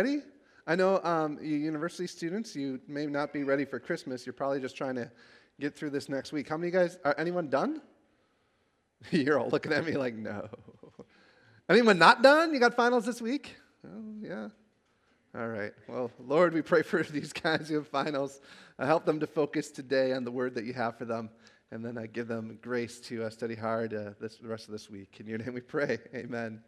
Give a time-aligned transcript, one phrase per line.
[0.00, 0.22] Ready?
[0.64, 4.24] I know um, you university students, you may not be ready for Christmas.
[4.24, 5.10] You're probably just trying to
[5.58, 6.48] get through this next week.
[6.48, 7.82] How many guys, are anyone done?
[9.10, 10.48] You're all looking at me like, no.
[11.68, 12.54] Anyone not done?
[12.54, 13.56] You got finals this week?
[13.84, 14.50] Oh, yeah.
[15.36, 15.72] All right.
[15.88, 18.40] Well, Lord, we pray for these guys who have finals.
[18.78, 21.28] Uh, help them to focus today on the word that you have for them.
[21.72, 24.70] And then I give them grace to uh, study hard uh, this, the rest of
[24.70, 25.16] this week.
[25.18, 25.98] In your name we pray.
[26.14, 26.62] Amen.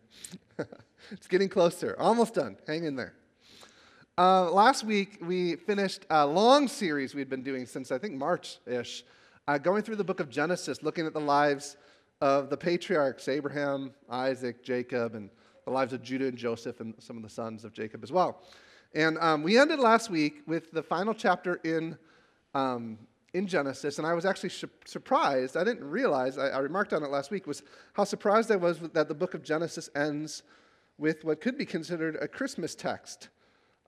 [1.13, 1.95] it's getting closer.
[1.97, 2.57] Almost done.
[2.67, 3.15] Hang in there.
[4.21, 8.59] Uh, last week, we finished a long series we'd been doing since I think March
[8.67, 9.03] ish,
[9.49, 11.79] uh, going through the book of Genesis, looking at the lives
[12.21, 15.31] of the patriarchs Abraham, Isaac, Jacob, and
[15.65, 18.43] the lives of Judah and Joseph, and some of the sons of Jacob as well.
[18.95, 21.97] And um, we ended last week with the final chapter in,
[22.53, 22.99] um,
[23.33, 25.57] in Genesis, and I was actually su- surprised.
[25.57, 27.63] I didn't realize, I, I remarked on it last week, was
[27.95, 30.43] how surprised I was that the book of Genesis ends
[30.99, 33.31] with what could be considered a Christmas text.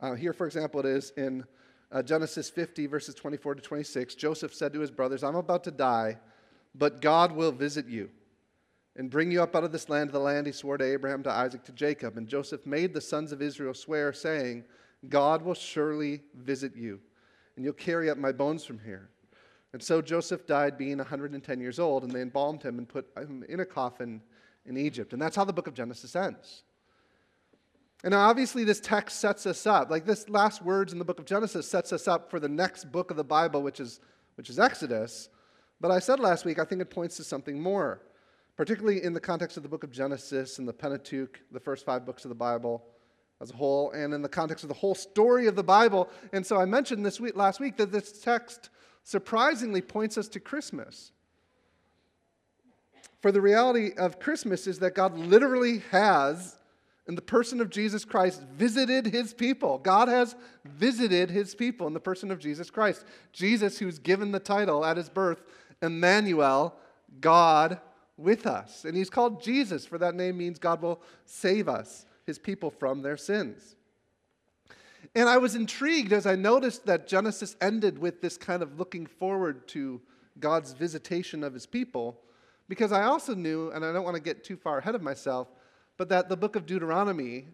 [0.03, 1.45] Uh, here, for example, it is in
[1.93, 4.17] uh, Genesis 50, verses 24 to 26.
[4.17, 6.19] Joseph said to his brothers, I'm about to die,
[6.75, 8.11] but God will visit you
[8.97, 11.23] and bring you up out of this land to the land he swore to Abraham,
[11.23, 12.19] to Isaac, to Jacob.
[12.19, 14.65] And Joseph made the sons of Israel swear, saying,
[15.09, 17.01] God will surely visit you,
[17.55, 19.09] and you'll carry up my bones from here.
[19.73, 23.45] And so Joseph died being 110 years old, and they embalmed him and put him
[23.49, 24.21] in a coffin
[24.67, 25.13] in Egypt.
[25.13, 26.65] And that's how the book of Genesis ends.
[28.05, 29.91] And obviously, this text sets us up.
[29.91, 32.91] Like this last words in the book of Genesis sets us up for the next
[32.91, 34.01] book of the Bible, which is,
[34.37, 35.29] which is Exodus.
[35.81, 38.03] But I said last week, I think it points to something more,
[38.57, 42.05] particularly in the context of the book of Genesis and the Pentateuch, the first five
[42.05, 42.85] books of the Bible
[43.41, 46.09] as a whole, and in the context of the whole story of the Bible.
[46.33, 48.71] And so I mentioned this week, last week that this text
[49.03, 51.11] surprisingly points us to Christmas.
[53.21, 56.57] For the reality of Christmas is that God literally has
[57.09, 59.79] in the person of Jesus Christ, visited his people.
[59.79, 63.05] God has visited his people in the person of Jesus Christ.
[63.33, 65.43] Jesus, who's given the title at his birth,
[65.83, 66.77] Emmanuel,
[67.21, 67.81] God
[68.17, 68.85] with us.
[68.85, 73.03] And he's called Jesus, for that name means God will save us, his people, from
[73.03, 73.75] their sins.
[75.15, 79.07] And I was intrigued as I noticed that Genesis ended with this kind of looking
[79.07, 80.01] forward to
[80.39, 82.21] God's visitation of his people,
[82.69, 85.49] because I also knew, and I don't want to get too far ahead of myself,
[86.03, 87.47] but that the book of Deuteronomy,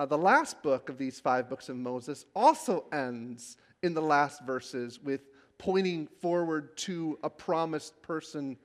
[0.00, 4.42] uh, the last book of these five books of Moses, also ends in the last
[4.44, 5.20] verses with
[5.58, 8.56] pointing forward to a promised person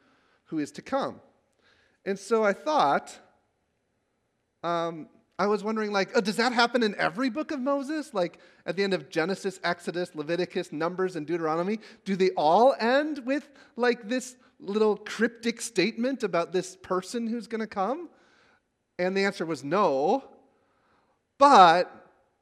[0.46, 1.22] who is to come.
[2.06, 3.16] And so I thought,
[4.64, 5.08] um,
[5.38, 8.16] I was wondering, like, oh, does that happen in every book of Moses?
[8.16, 13.20] Like at the end of Genesis, Exodus, Leviticus, Numbers, and Deuteronomy, do they all end
[13.28, 18.10] with like this little cryptic statement about this person who's going to come?
[19.00, 20.26] And the answer was no.
[21.40, 21.92] But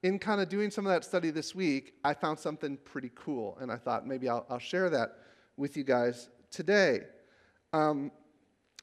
[0.03, 3.57] in kind of doing some of that study this week, I found something pretty cool.
[3.61, 5.19] And I thought maybe I'll, I'll share that
[5.55, 7.01] with you guys today.
[7.73, 8.11] Um,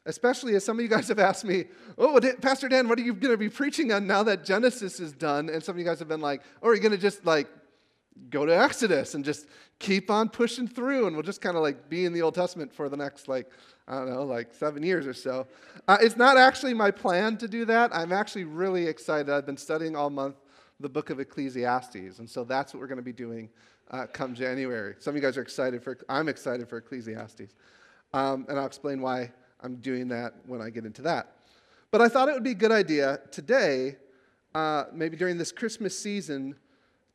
[0.07, 1.65] especially as some of you guys have asked me,
[1.99, 5.12] oh, Pastor Dan, what are you going to be preaching on now that Genesis is
[5.12, 5.49] done?
[5.49, 7.49] And some of you guys have been like, oh, are you going to just like
[8.30, 9.47] go to Exodus and just
[9.78, 12.72] keep on pushing through and we'll just kind of like be in the Old Testament
[12.72, 13.50] for the next like
[13.86, 15.47] I don't know, like seven years or so.
[15.86, 17.94] Uh, it's not actually my plan to do that.
[17.94, 19.30] I'm actually really excited.
[19.30, 20.36] I've been studying all month
[20.80, 23.50] the book of Ecclesiastes, and so that's what we're going to be doing
[23.91, 24.94] uh, come January.
[24.98, 27.54] Some of you guys are excited for, I'm excited for Ecclesiastes.
[28.12, 31.36] Um, and I'll explain why I'm doing that when I get into that.
[31.91, 33.96] But I thought it would be a good idea today,
[34.54, 36.56] uh, maybe during this Christmas season,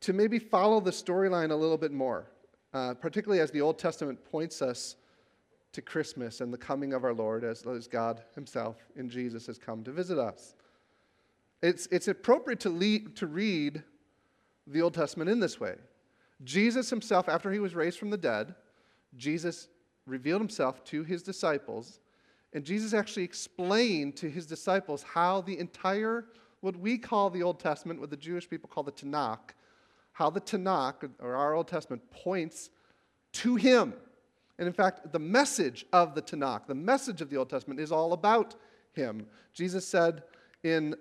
[0.01, 2.27] to maybe follow the storyline a little bit more,
[2.73, 4.95] uh, particularly as the Old Testament points us
[5.71, 9.57] to Christmas and the coming of our Lord as, as God Himself in Jesus has
[9.57, 10.55] come to visit us.
[11.61, 13.83] It's, it's appropriate to, lead, to read
[14.65, 15.75] the Old Testament in this way.
[16.43, 18.55] Jesus Himself, after He was raised from the dead,
[19.17, 19.67] Jesus
[20.05, 21.99] revealed Himself to His disciples,
[22.53, 26.25] and Jesus actually explained to His disciples how the entire,
[26.61, 29.51] what we call the Old Testament, what the Jewish people call the Tanakh,
[30.19, 32.69] how the Tanakh, or our Old Testament, points
[33.31, 33.93] to Him
[34.59, 37.93] and in fact, the message of the Tanakh, the message of the Old Testament, is
[37.93, 38.55] all about
[38.91, 39.25] him.
[39.53, 40.23] Jesus said
[40.63, 40.95] in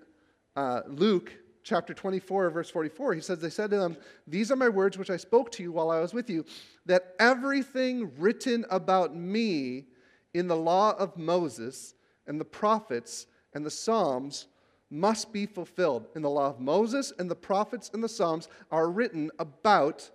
[0.54, 1.32] uh, Luke
[1.64, 3.96] chapter 24, verse 44, he says, They said to them,
[4.28, 6.44] These are my words which I spoke to you while I was with you,
[6.86, 9.86] that everything written about me
[10.34, 11.94] in the law of Moses
[12.28, 14.46] and the prophets and the Psalms
[14.90, 16.06] must be fulfilled.
[16.14, 20.10] In the law of Moses and the prophets and the Psalms are written about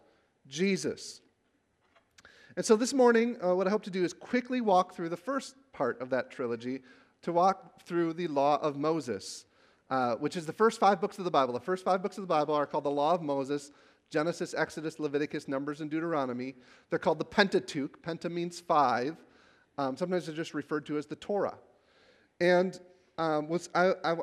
[0.48, 1.22] Jesus.
[2.56, 5.18] And so this morning, uh, what I hope to do is quickly walk through the
[5.18, 6.82] first part of that trilogy
[7.22, 9.46] to walk through the law of Moses.
[9.94, 11.54] uh, which is the first five books of the Bible.
[11.54, 13.72] The first five books of the Bible are called the Law of Moses
[14.10, 16.56] Genesis, Exodus, Leviticus, Numbers, and Deuteronomy.
[16.90, 18.02] They're called the Pentateuch.
[18.04, 19.18] Penta means five.
[19.78, 21.58] Um, sometimes they're just referred to as the Torah.
[22.40, 22.80] And
[23.18, 24.16] um, what's, I, I,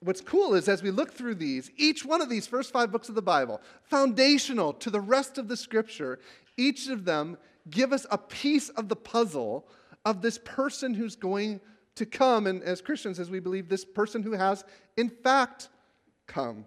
[0.00, 3.08] what's cool is as we look through these, each one of these first five books
[3.08, 6.18] of the Bible, foundational to the rest of the scripture,
[6.56, 7.36] each of them
[7.70, 9.66] give us a piece of the puzzle
[10.04, 11.60] of this person who's going
[11.94, 12.46] to come.
[12.46, 14.64] And as Christians, as we believe, this person who has,
[14.96, 15.68] in fact,
[16.26, 16.66] come.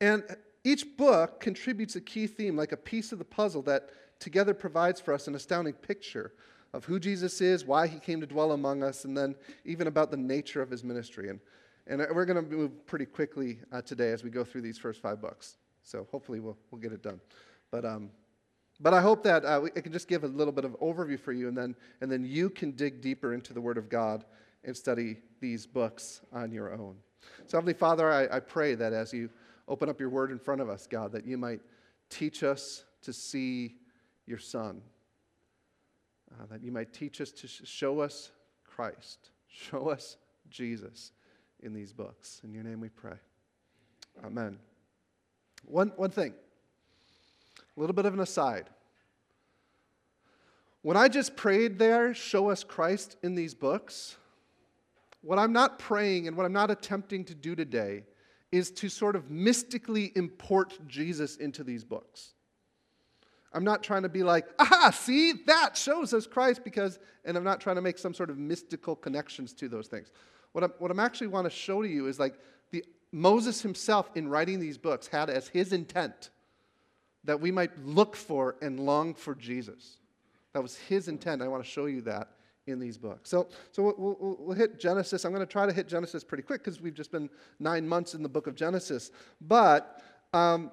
[0.00, 0.24] And
[0.64, 5.00] each book contributes a key theme, like a piece of the puzzle that together provides
[5.00, 6.32] for us an astounding picture
[6.72, 9.34] of who Jesus is, why he came to dwell among us, and then
[9.64, 11.28] even about the nature of his ministry.
[11.28, 11.40] And,
[11.86, 15.00] and we're going to move pretty quickly uh, today as we go through these first
[15.00, 15.56] five books.
[15.82, 17.20] So hopefully we'll, we'll get it done.
[17.70, 18.10] But, um,
[18.80, 21.32] but I hope that uh, it can just give a little bit of overview for
[21.32, 24.24] you, and then, and then you can dig deeper into the Word of God
[24.64, 26.96] and study these books on your own.
[27.46, 29.28] So, Heavenly Father, I, I pray that as you
[29.68, 31.60] open up your Word in front of us, God, that you might
[32.08, 33.76] teach us to see
[34.26, 34.82] your Son
[36.40, 38.30] uh, that you might teach us to show us
[38.64, 40.16] Christ, show us
[40.48, 41.12] Jesus
[41.62, 42.40] in these books.
[42.44, 43.16] In your name we pray.
[44.24, 44.58] Amen.
[45.64, 46.34] One, one thing,
[47.76, 48.68] a little bit of an aside.
[50.82, 54.16] When I just prayed there, show us Christ in these books,
[55.20, 58.02] what I'm not praying and what I'm not attempting to do today
[58.50, 62.32] is to sort of mystically import Jesus into these books.
[63.54, 67.44] I'm not trying to be like, aha, see, that shows us Christ because, and I'm
[67.44, 70.10] not trying to make some sort of mystical connections to those things.
[70.52, 72.34] What, I'm, what I'm actually want to show to you is like
[72.70, 76.30] the, Moses himself, in writing these books, had as his intent
[77.24, 79.98] that we might look for and long for Jesus.
[80.52, 81.42] That was his intent.
[81.42, 82.28] I want to show you that
[82.66, 83.30] in these books.
[83.30, 85.24] So, so we'll, we'll, we'll hit Genesis.
[85.24, 87.28] I'm going to try to hit Genesis pretty quick because we've just been
[87.58, 89.10] nine months in the book of Genesis.
[89.40, 90.02] But
[90.32, 90.70] um,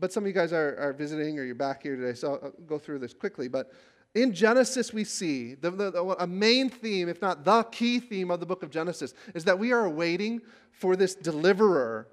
[0.00, 2.50] but some of you guys are, are visiting or you're back here today, so I'll
[2.66, 3.48] go through this quickly.
[3.48, 3.72] But
[4.14, 8.40] in Genesis, we see the, the, a main theme, if not the key theme of
[8.40, 10.40] the book of Genesis, is that we are waiting
[10.72, 12.08] for this deliverer.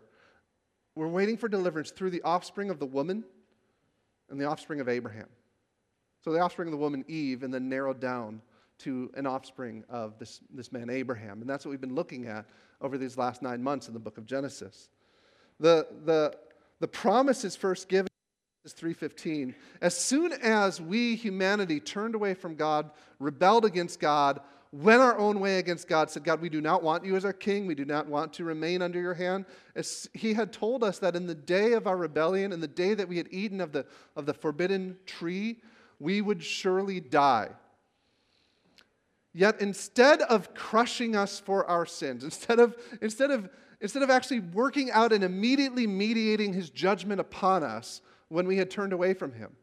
[0.95, 3.23] We're waiting for deliverance through the offspring of the woman
[4.29, 5.27] and the offspring of Abraham.
[6.23, 8.41] So the offspring of the woman, Eve, and then narrowed down
[8.79, 11.41] to an offspring of this, this man, Abraham.
[11.41, 12.45] And that's what we've been looking at
[12.81, 14.89] over these last nine months in the book of Genesis.
[15.59, 16.35] The, the
[16.79, 18.06] the promise is first given
[18.73, 19.55] 3:15.
[19.81, 24.41] As soon as we humanity turned away from God, rebelled against God,
[24.71, 27.33] went our own way against God, said, God, we do not want you as our
[27.33, 27.67] king.
[27.67, 29.45] We do not want to remain under your hand.
[29.75, 32.93] As he had told us that in the day of our rebellion, in the day
[32.93, 33.85] that we had eaten of the,
[34.15, 35.61] of the forbidden tree,
[35.99, 37.49] we would surely die.
[39.33, 43.49] Yet instead of crushing us for our sins, instead of, instead of
[43.79, 48.69] instead of actually working out and immediately mediating his judgment upon us when we had
[48.69, 49.55] turned away from him.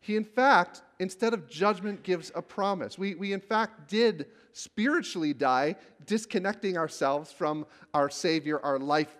[0.00, 2.98] He, in fact, instead of judgment, gives a promise.
[2.98, 9.16] We, we in fact, did spiritually die, disconnecting ourselves from our Savior, our life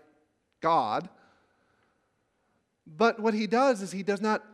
[0.60, 1.08] God.
[2.86, 4.44] But what he does is he does not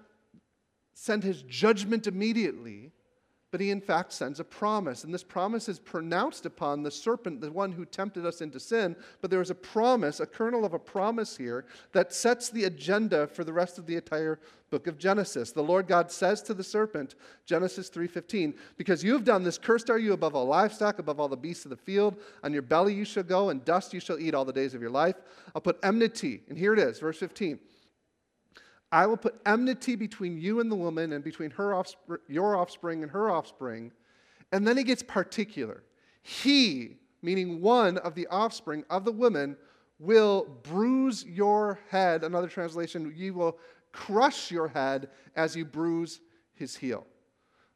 [0.94, 2.92] send his judgment immediately
[3.50, 5.04] but he in fact sends a promise.
[5.04, 8.94] And this promise is pronounced upon the serpent, the one who tempted us into sin.
[9.20, 13.26] But there is a promise, a kernel of a promise here, that sets the agenda
[13.26, 14.38] for the rest of the entire
[14.70, 15.50] book of Genesis.
[15.50, 19.90] The Lord God says to the serpent, Genesis 3:15, "Because you have done this, cursed
[19.90, 22.16] are you above all livestock, above all the beasts of the field.
[22.44, 24.80] On your belly you shall go, and dust you shall eat all the days of
[24.80, 25.16] your life.
[25.56, 27.58] I'll put enmity." And here it is, verse 15.
[28.92, 31.82] I will put enmity between you and the woman, and between her
[32.28, 33.92] your offspring and her offspring.
[34.52, 35.84] And then he gets particular.
[36.22, 39.56] He, meaning one of the offspring of the woman,
[39.98, 42.24] will bruise your head.
[42.24, 43.58] Another translation, you will
[43.92, 46.20] crush your head as you bruise
[46.54, 47.06] his heel.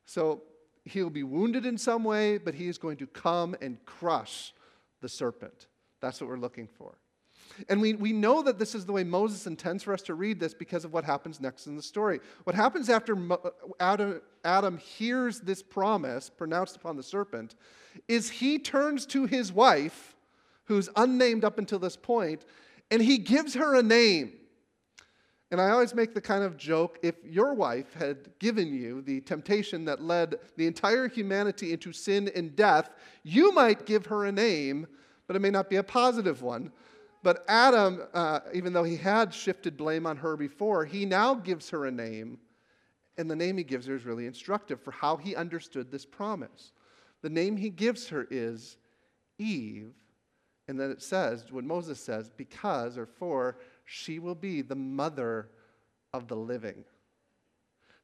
[0.07, 0.43] So
[0.85, 4.53] he'll be wounded in some way, but he is going to come and crush
[5.01, 5.69] the serpent.
[6.01, 6.99] That's what we're looking for.
[7.69, 10.41] And we, we know that this is the way Moses intends for us to read
[10.41, 12.21] this because of what happens next in the story.
[12.45, 13.17] What happens after
[13.81, 17.55] Adam, Adam hears this promise pronounced upon the serpent
[18.09, 20.17] is he turns to his wife,
[20.65, 22.45] who's unnamed up until this point,
[22.91, 24.33] and he gives her a name.
[25.51, 29.21] And I always make the kind of joke if your wife had given you the
[29.21, 32.91] temptation that led the entire humanity into sin and death,
[33.23, 34.87] you might give her a name,
[35.27, 36.73] but it may not be a positive one.
[37.25, 41.71] But Adam, uh, even though he had shifted blame on her before, he now gives
[41.71, 42.39] her a name.
[43.17, 46.73] And the name he gives her is really instructive for how he understood this promise.
[47.23, 48.77] The name he gives her is
[49.39, 49.95] Eve,
[50.69, 55.49] And then it says, when Moses says, because or for, she will be the mother
[56.13, 56.85] of the living.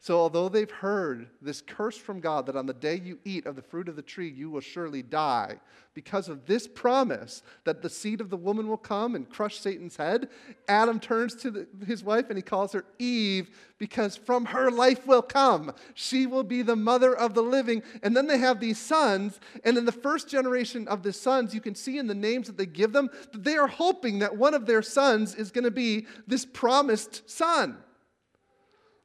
[0.02, 3.54] So, although they've heard this curse from God that on the day you eat of
[3.54, 5.60] the fruit of the tree, you will surely die,
[5.92, 9.96] because of this promise that the seed of the woman will come and crush Satan's
[9.96, 10.30] head,
[10.68, 15.06] Adam turns to the, his wife and he calls her Eve, because from her life
[15.06, 15.70] will come.
[15.92, 17.82] She will be the mother of the living.
[18.02, 21.60] And then they have these sons, and in the first generation of the sons, you
[21.60, 24.54] can see in the names that they give them that they are hoping that one
[24.54, 27.76] of their sons is going to be this promised son.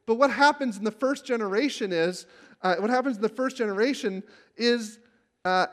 [0.05, 2.25] But what happens in the first generation is,
[2.61, 4.23] uh, what happens in the first generation
[4.55, 4.99] is
[5.43, 5.67] uh,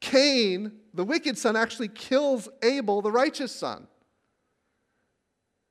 [0.00, 3.86] Cain, the wicked son, actually kills Abel, the righteous son.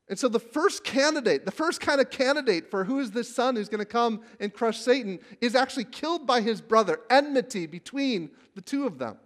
[0.08, 3.56] And so the first candidate, the first kind of candidate for who is this son
[3.56, 8.30] who's going to come and crush Satan is actually killed by his brother, enmity between
[8.54, 9.18] the two of them.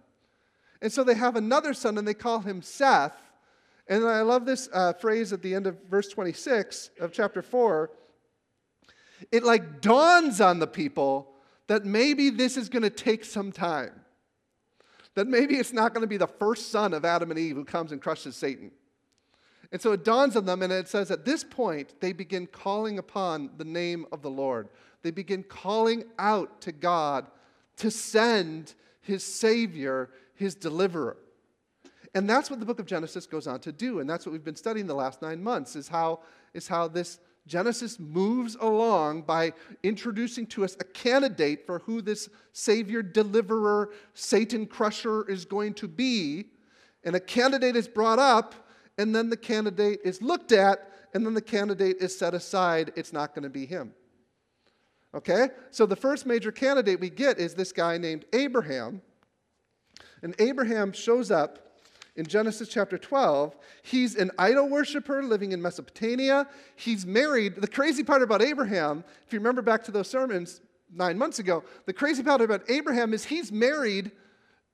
[0.80, 3.16] And so they have another son and they call him Seth.
[3.88, 7.90] And I love this uh, phrase at the end of verse 26 of chapter 4
[9.30, 11.30] it like dawns on the people
[11.66, 13.92] that maybe this is going to take some time.
[15.14, 17.64] That maybe it's not going to be the first son of Adam and Eve who
[17.64, 18.70] comes and crushes Satan.
[19.72, 22.98] And so it dawns on them, and it says at this point, they begin calling
[22.98, 24.68] upon the name of the Lord.
[25.02, 27.26] They begin calling out to God
[27.76, 31.16] to send his Savior, his deliverer.
[32.14, 34.00] And that's what the book of Genesis goes on to do.
[34.00, 36.20] And that's what we've been studying the last nine months, is how,
[36.52, 42.28] is how this Genesis moves along by introducing to us a candidate for who this
[42.52, 46.46] Savior, deliverer, Satan crusher is going to be.
[47.04, 48.54] And a candidate is brought up,
[48.98, 52.92] and then the candidate is looked at, and then the candidate is set aside.
[52.94, 53.94] It's not going to be him.
[55.14, 55.48] Okay?
[55.70, 59.02] So the first major candidate we get is this guy named Abraham.
[60.22, 61.69] And Abraham shows up
[62.16, 63.56] in Genesis chapter 12.
[63.82, 66.46] He's an idol worshiper living in Mesopotamia.
[66.76, 67.56] He's married.
[67.56, 70.60] The crazy part about Abraham, if you remember back to those sermons
[70.92, 74.12] nine months ago, the crazy part about Abraham is he's married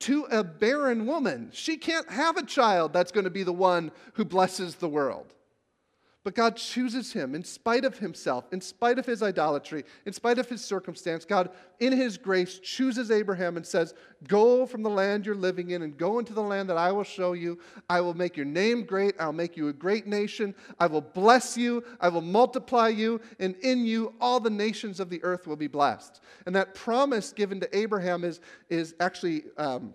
[0.00, 1.50] to a barren woman.
[1.52, 5.32] She can't have a child that's going to be the one who blesses the world.
[6.26, 10.40] But God chooses him in spite of himself, in spite of his idolatry, in spite
[10.40, 11.24] of his circumstance.
[11.24, 13.94] God, in his grace, chooses Abraham and says,
[14.26, 17.04] Go from the land you're living in and go into the land that I will
[17.04, 17.60] show you.
[17.88, 19.14] I will make your name great.
[19.20, 20.52] I'll make you a great nation.
[20.80, 21.84] I will bless you.
[22.00, 23.20] I will multiply you.
[23.38, 26.20] And in you, all the nations of the earth will be blessed.
[26.44, 29.94] And that promise given to Abraham is, is actually um,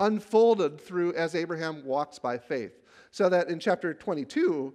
[0.00, 2.72] unfolded through as Abraham walks by faith.
[3.10, 4.72] So that in chapter 22,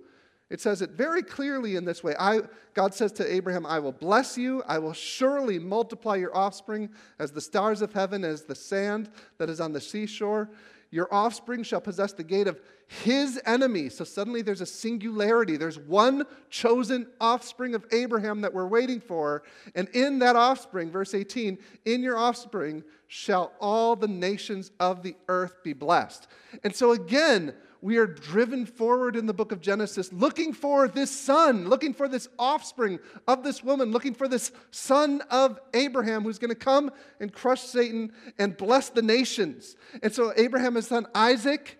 [0.54, 2.14] it says it very clearly in this way.
[2.20, 2.42] I,
[2.76, 4.62] God says to Abraham, I will bless you.
[4.68, 9.50] I will surely multiply your offspring as the stars of heaven, as the sand that
[9.50, 10.52] is on the seashore.
[10.92, 13.90] Your offspring shall possess the gate of his enemy.
[13.90, 15.58] So suddenly there's a singularity.
[15.58, 19.42] There's one chosen offspring of Abraham that we're waiting for.
[19.74, 25.16] And in that offspring, verse 18, in your offspring shall all the nations of the
[25.30, 26.28] earth be blessed.
[26.64, 31.12] And so again, we are driven forward in the book of Genesis looking for this
[31.12, 32.98] son, looking for this offspring
[33.28, 37.60] of this woman, looking for this son of Abraham who's going to come and crush
[37.60, 39.76] Satan and bless the nations.
[40.02, 41.78] And so Abraham has son Isaac.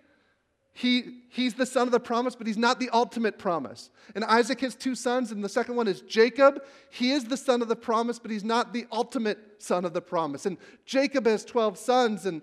[0.74, 3.88] He, he's the son of the promise, but he's not the ultimate promise.
[4.14, 6.62] And Isaac has two sons, and the second one is Jacob.
[6.90, 10.02] He is the son of the promise, but he's not the ultimate son of the
[10.02, 10.44] promise.
[10.44, 12.42] And Jacob has 12 sons, and,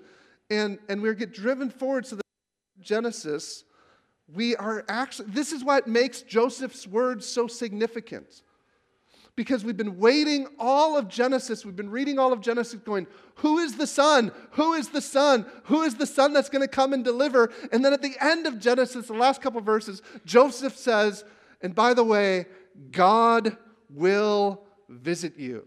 [0.50, 2.22] and, and we get driven forward so that
[2.82, 3.64] Genesis,
[4.34, 8.42] we are actually, this is what makes Joseph's words so significant.
[9.36, 13.60] Because we've been waiting all of Genesis, we've been reading all of Genesis, going, Who
[13.60, 14.32] is the Son?
[14.52, 15.46] Who is the Son?
[15.66, 17.52] Who is the Son that's going to come and deliver?
[17.72, 21.24] And then at the end of Genesis, the last couple verses, Joseph says,
[21.62, 22.46] And by the way,
[22.92, 23.58] God
[23.90, 25.66] will visit you.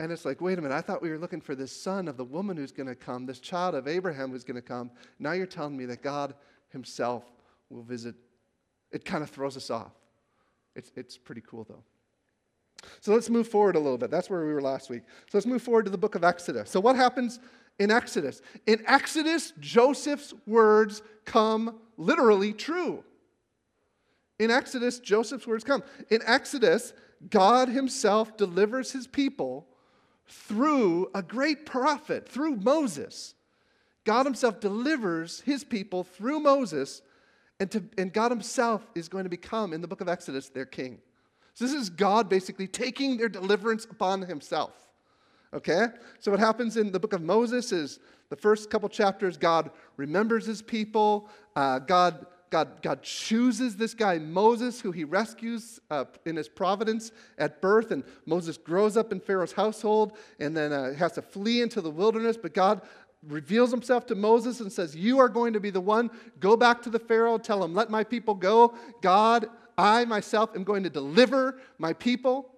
[0.00, 2.16] And it's like, wait a minute, I thought we were looking for this son of
[2.16, 4.90] the woman who's going to come, this child of Abraham who's going to come.
[5.18, 6.34] Now you're telling me that God
[6.70, 7.24] himself
[7.68, 8.14] will visit.
[8.92, 9.92] It kind of throws us off.
[10.76, 11.82] It's, it's pretty cool, though.
[13.00, 14.10] So let's move forward a little bit.
[14.10, 15.02] That's where we were last week.
[15.30, 16.70] So let's move forward to the book of Exodus.
[16.70, 17.40] So, what happens
[17.80, 18.40] in Exodus?
[18.66, 23.02] In Exodus, Joseph's words come literally true.
[24.38, 25.82] In Exodus, Joseph's words come.
[26.10, 26.92] In Exodus,
[27.28, 29.66] God himself delivers his people
[30.28, 33.34] through a great prophet, through Moses.
[34.04, 37.02] God Himself delivers His people through Moses,
[37.60, 40.66] and, to, and God Himself is going to become, in the book of Exodus, their
[40.66, 40.98] king.
[41.54, 44.72] So this is God basically taking their deliverance upon Himself.
[45.52, 45.86] Okay?
[46.20, 50.46] So, what happens in the book of Moses is the first couple chapters, God remembers
[50.46, 51.28] his people.
[51.56, 57.12] Uh, God, God, God chooses this guy, Moses, who he rescues uh, in his providence
[57.38, 57.90] at birth.
[57.90, 61.90] And Moses grows up in Pharaoh's household and then uh, has to flee into the
[61.90, 62.36] wilderness.
[62.36, 62.82] But God
[63.26, 66.10] reveals himself to Moses and says, You are going to be the one.
[66.40, 68.74] Go back to the Pharaoh, tell him, Let my people go.
[69.02, 72.54] God, I myself am going to deliver my people.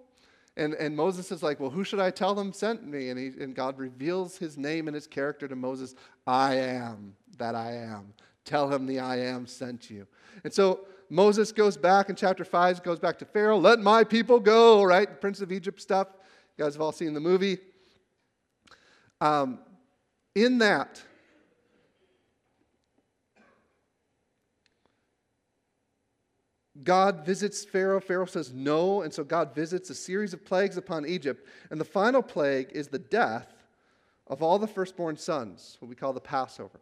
[0.57, 3.09] And, and Moses is like, Well, who should I tell them sent me?
[3.09, 5.95] And, he, and God reveals his name and his character to Moses
[6.27, 8.13] I am that I am.
[8.45, 10.07] Tell him the I am sent you.
[10.45, 14.41] And so Moses goes back in chapter 5, goes back to Pharaoh, let my people
[14.41, 15.21] go, right?
[15.21, 16.09] Prince of Egypt stuff.
[16.57, 17.59] You guys have all seen the movie.
[19.21, 19.59] Um,
[20.35, 21.03] in that,
[26.83, 28.01] God visits Pharaoh.
[28.01, 31.47] Pharaoh says no, and so God visits a series of plagues upon Egypt.
[31.71, 33.53] And the final plague is the death
[34.27, 36.81] of all the firstborn sons, what we call the Passover.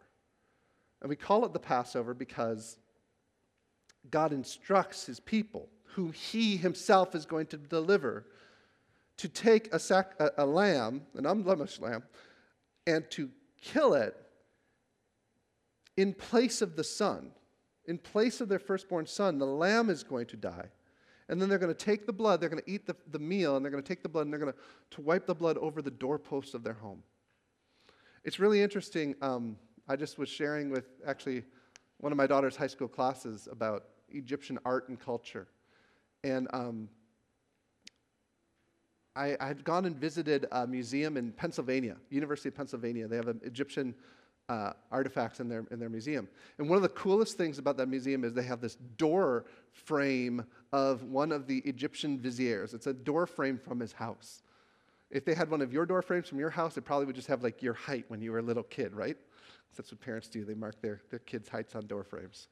[1.01, 2.77] And we call it the Passover because
[4.11, 8.25] God instructs his people, whom he himself is going to deliver,
[9.17, 12.03] to take a, sac- a, a lamb, an unblemished lamb,
[12.87, 13.29] and to
[13.61, 14.15] kill it
[15.97, 17.31] in place of the son
[17.89, 20.67] in place of their firstborn son, the lamb is going to die.
[21.27, 23.55] And then they're going to take the blood, they're going to eat the, the meal,
[23.55, 24.53] and they're going to take the blood and they're going
[24.91, 27.01] to, wipe the blood over the doorposts of their home.
[28.23, 29.15] It's really interesting.
[29.23, 29.57] Um,
[29.89, 31.43] I just was sharing with actually
[31.97, 35.47] one of my daughter's high school classes about Egyptian art and culture.
[36.23, 36.89] And um,
[39.15, 43.07] I, I, had gone and visited a museum in Pennsylvania, University of Pennsylvania.
[43.07, 43.95] They have an Egyptian
[44.47, 46.27] uh, artifacts in their, in their museum.
[46.59, 50.45] And one of the coolest things about that museum is they have this door frame
[50.71, 52.75] of one of the Egyptian viziers.
[52.75, 54.43] It's a door frame from his house.
[55.09, 57.27] If they had one of your door frames from your house, it probably would just
[57.27, 59.17] have like your height when you were a little kid, right?
[59.75, 60.43] That's what parents do.
[60.45, 62.47] They mark their, their kids' heights on door frames.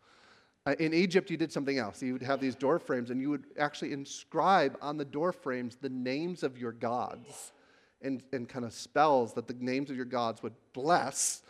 [0.65, 2.01] Uh, in Egypt, you did something else.
[2.01, 5.77] You would have these door frames, and you would actually inscribe on the door frames
[5.77, 7.53] the names of your gods
[8.01, 11.41] and, and kind of spells that the names of your gods would bless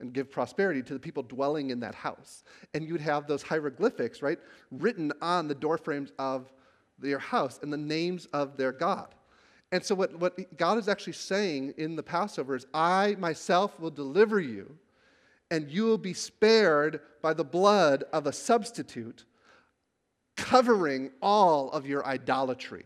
[0.00, 2.44] and give prosperity to the people dwelling in that house.
[2.74, 4.38] And you would have those hieroglyphics, right,
[4.70, 6.52] written on the door frames of
[6.98, 9.14] their house and the names of their God.
[9.72, 13.90] And so, what, what God is actually saying in the Passover is, I myself will
[13.90, 14.76] deliver you,
[15.50, 19.24] and you will be spared by the blood of a substitute
[20.36, 22.84] covering all of your idolatry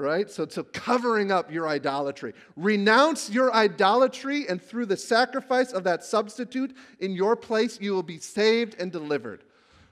[0.00, 0.30] right?
[0.30, 2.32] So, so covering up your idolatry.
[2.56, 8.02] Renounce your idolatry, and through the sacrifice of that substitute in your place, you will
[8.02, 9.44] be saved and delivered.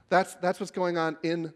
[0.09, 1.53] That's, that's what's going on in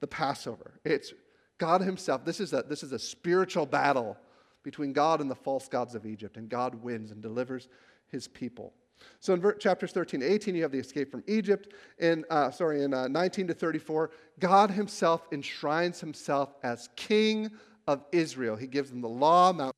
[0.00, 0.72] the Passover.
[0.84, 1.12] It's
[1.58, 2.24] God Himself.
[2.24, 4.16] This is, a, this is a spiritual battle
[4.62, 7.68] between God and the false gods of Egypt, and God wins and delivers
[8.08, 8.72] His people.
[9.20, 11.72] So in chapters 13 to 18, you have the escape from Egypt.
[11.98, 17.50] In, uh, sorry, in uh, 19 to 34, God himself enshrines himself as king
[17.86, 18.56] of Israel.
[18.56, 19.74] He gives them the law, Mount,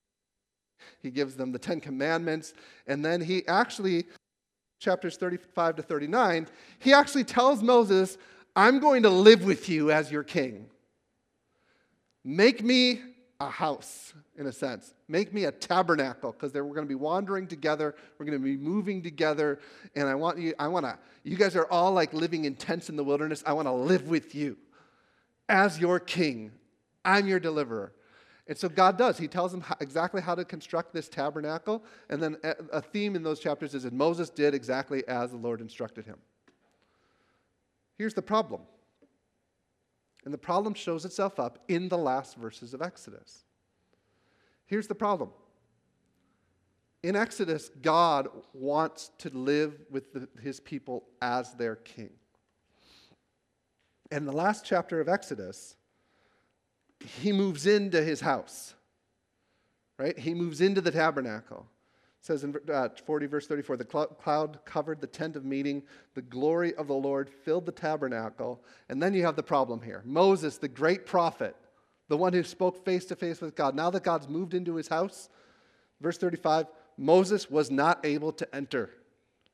[1.00, 2.54] he gives them the Ten Commandments,
[2.86, 4.06] and then he actually,
[4.80, 6.48] chapters 35 to 39,
[6.78, 8.18] he actually tells Moses,
[8.54, 10.66] I'm going to live with you as your king.
[12.24, 13.00] Make me
[13.40, 14.94] a house, in a sense.
[15.08, 17.94] Make me a tabernacle, because we're going to be wandering together.
[18.18, 19.58] We're going to be moving together.
[19.94, 22.88] And I want you, I want to, you guys are all like living in tents
[22.88, 23.42] in the wilderness.
[23.46, 24.56] I want to live with you
[25.48, 26.52] as your king.
[27.04, 27.92] I'm your deliverer.
[28.48, 29.18] And so God does.
[29.18, 31.82] He tells them exactly how to construct this tabernacle.
[32.08, 32.36] And then
[32.72, 36.16] a theme in those chapters is that Moses did exactly as the Lord instructed him.
[37.98, 38.62] Here's the problem.
[40.26, 43.44] And the problem shows itself up in the last verses of Exodus.
[44.66, 45.30] Here's the problem.
[47.04, 52.10] In Exodus, God wants to live with the, his people as their king.
[54.10, 55.76] And the last chapter of Exodus,
[57.20, 58.74] he moves into his house,
[59.96, 60.18] right?
[60.18, 61.68] He moves into the tabernacle.
[62.26, 65.84] It says in uh, 40, verse 34 the cloud covered the tent of meeting,
[66.14, 68.64] the glory of the Lord filled the tabernacle.
[68.88, 71.54] And then you have the problem here Moses, the great prophet,
[72.08, 73.76] the one who spoke face to face with God.
[73.76, 75.28] Now that God's moved into his house,
[76.00, 76.66] verse 35,
[76.98, 78.90] Moses was not able to enter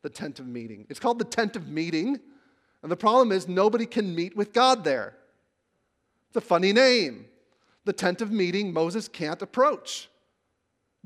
[0.00, 0.86] the tent of meeting.
[0.88, 2.20] It's called the tent of meeting.
[2.82, 5.14] And the problem is, nobody can meet with God there.
[6.28, 7.26] It's a funny name
[7.84, 10.08] the tent of meeting Moses can't approach.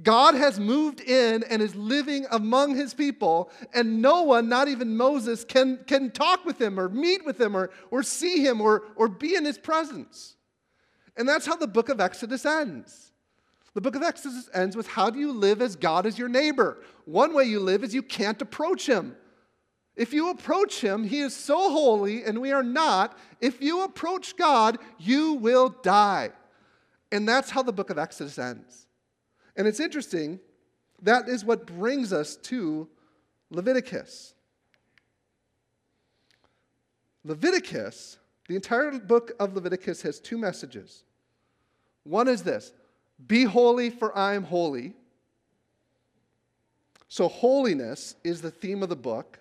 [0.02, 4.96] God has moved in and is living among his people, and no one, not even
[4.96, 8.82] Moses, can, can talk with him or meet with him or, or see him or,
[8.94, 10.36] or be in his presence.
[11.16, 13.12] And that's how the book of Exodus ends.
[13.72, 16.82] The book of Exodus ends with how do you live as God is your neighbor?
[17.06, 19.16] One way you live is you can't approach him.
[19.96, 23.18] If you approach him, he is so holy and we are not.
[23.40, 26.30] If you approach God, you will die.
[27.10, 28.85] And that's how the book of Exodus ends.
[29.56, 30.38] And it's interesting,
[31.02, 32.88] that is what brings us to
[33.50, 34.34] Leviticus.
[37.24, 41.04] Leviticus, the entire book of Leviticus has two messages.
[42.04, 42.72] One is this
[43.26, 44.94] be holy, for I am holy.
[47.08, 49.38] So, holiness is the theme of the book.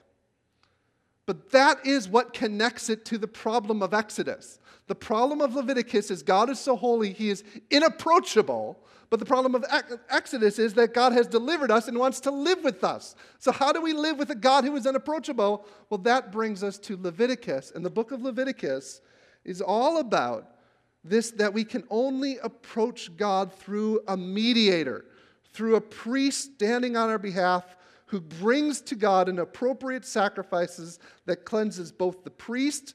[1.25, 4.59] But that is what connects it to the problem of Exodus.
[4.87, 8.79] The problem of Leviticus is God is so holy, he is inapproachable.
[9.09, 9.63] But the problem of
[10.09, 13.15] Exodus is that God has delivered us and wants to live with us.
[13.37, 15.65] So, how do we live with a God who is unapproachable?
[15.89, 17.71] Well, that brings us to Leviticus.
[17.75, 19.01] And the book of Leviticus
[19.43, 20.55] is all about
[21.03, 25.05] this that we can only approach God through a mediator,
[25.53, 27.77] through a priest standing on our behalf
[28.07, 32.93] who brings to God an appropriate sacrifices that cleanses both the priest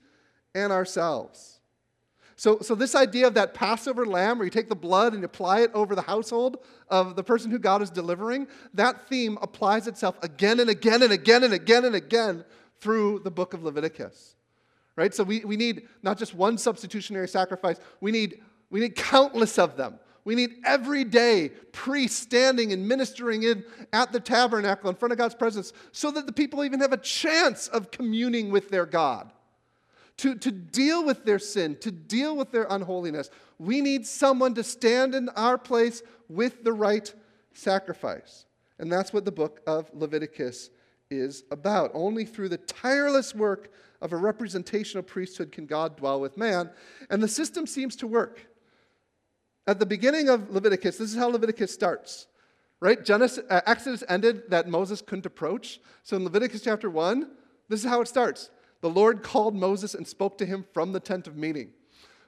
[0.55, 1.61] and ourselves.
[2.37, 5.61] So, so this idea of that Passover lamb where you take the blood and apply
[5.61, 10.17] it over the household of the person who God is delivering, that theme applies itself
[10.23, 12.45] again and again and again and again and again
[12.81, 14.37] through the book of Leviticus
[15.01, 15.15] right?
[15.15, 19.79] So we, we need not just one substitutionary sacrifice, we need, we need countless of
[19.79, 19.99] them.
[20.25, 25.19] We need every day priests standing and ministering in at the tabernacle in front of
[25.19, 29.33] God's presence so that the people even have a chance of communing with their God.
[30.19, 34.63] To, to deal with their sin, to deal with their unholiness, we need someone to
[34.63, 37.13] stand in our place with the right
[37.55, 38.45] sacrifice.
[38.79, 40.71] And that's what the book of Leviticus
[41.11, 41.91] is about.
[41.95, 46.71] Only through the tireless work of a representational priesthood can God dwell with man.
[47.11, 48.47] And the system seems to work.
[49.67, 52.27] At the beginning of Leviticus, this is how Leviticus starts.
[52.81, 53.05] Right?
[53.05, 55.81] Genesis, uh, Exodus ended that Moses couldn't approach.
[56.03, 57.29] So in Leviticus chapter 1,
[57.69, 58.51] this is how it starts.
[58.81, 61.73] The Lord called Moses and spoke to him from the tent of meeting.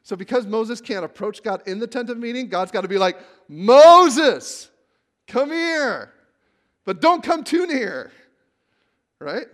[0.02, 2.98] So because Moses can't approach God in the tent of meeting, God's got to be
[2.98, 3.16] like,
[3.48, 4.70] Moses,
[5.26, 6.12] come here.
[6.84, 8.10] But don't come too near.
[9.20, 9.46] Right?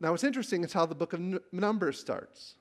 [0.00, 1.20] Now, what's interesting is how the book of
[1.52, 2.54] Numbers starts.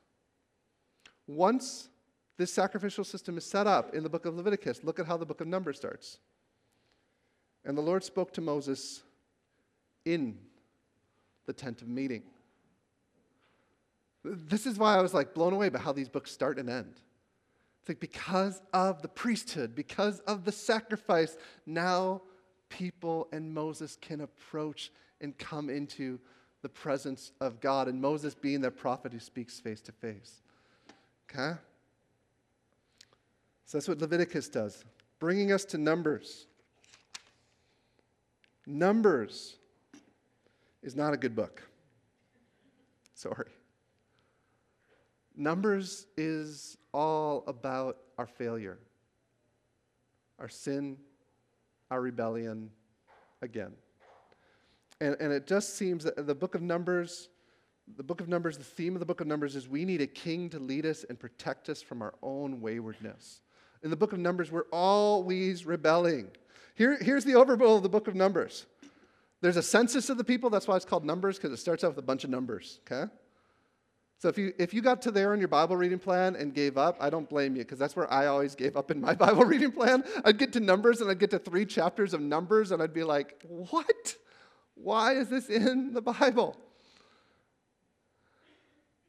[1.28, 1.89] Once
[2.38, 5.26] this sacrificial system is set up in the book of Leviticus, look at how the
[5.26, 6.19] book of Numbers starts.
[7.65, 9.02] And the Lord spoke to Moses
[10.06, 10.38] in
[11.45, 12.23] the tent of meeting.
[14.23, 17.02] This is why I was like blown away by how these books start and end.
[17.82, 22.21] It's like because of the priesthood, because of the sacrifice, now
[22.69, 26.19] people and Moses can approach and come into
[26.62, 30.41] the presence of God, and Moses being the prophet who speaks face to face.
[31.32, 31.58] Okay?
[33.67, 34.86] So that's what Leviticus does,
[35.19, 36.47] bringing us to Numbers.
[38.65, 39.58] Numbers
[40.82, 41.62] is not a good book.
[43.13, 43.49] Sorry.
[45.36, 48.80] Numbers is all about our failure,
[50.39, 50.97] our sin,
[51.91, 52.69] our rebellion
[53.41, 53.73] again.
[55.01, 57.27] And, and it just seems that the book of Numbers,
[57.97, 60.08] the book of Numbers, the theme of the book of Numbers is we need a
[60.08, 63.41] king to lead us and protect us from our own waywardness.
[63.83, 66.29] In the book of Numbers, we're always rebelling.
[66.75, 68.65] Here, here's the overview of the book of Numbers.
[69.41, 70.49] There's a census of the people.
[70.49, 73.11] That's why it's called Numbers, because it starts out with a bunch of numbers, okay?
[74.19, 76.75] So if you, if you got to there in your Bible reading plan and gave
[76.75, 79.45] up, I don't blame you, because that's where I always gave up in my Bible
[79.45, 80.03] reading plan.
[80.25, 83.03] I'd get to Numbers, and I'd get to three chapters of Numbers, and I'd be
[83.03, 84.15] like, what?
[84.73, 86.57] Why is this in the Bible?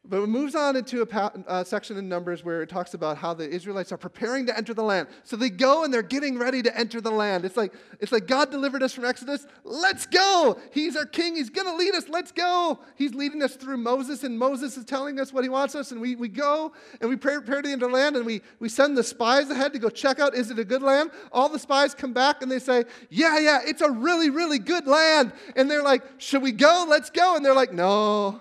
[0.09, 3.19] But it moves on into a pa- uh, section in Numbers where it talks about
[3.19, 5.09] how the Israelites are preparing to enter the land.
[5.23, 7.45] So they go and they're getting ready to enter the land.
[7.45, 9.47] It's like, it's like God delivered us from Exodus.
[9.65, 10.59] Let's go.
[10.73, 11.37] He's our king.
[11.37, 12.09] He's going to lead us.
[12.09, 12.79] Let's go.
[12.97, 15.93] He's leading us through Moses, and Moses is telling us what he wants us.
[15.93, 18.97] And we, we go and we prepare to enter the land, and we, we send
[18.97, 21.11] the spies ahead to go check out is it a good land?
[21.33, 24.87] All the spies come back and they say, Yeah, yeah, it's a really, really good
[24.87, 25.33] land.
[25.55, 26.87] And they're like, Should we go?
[26.89, 27.37] Let's go.
[27.37, 28.41] And they're like, No.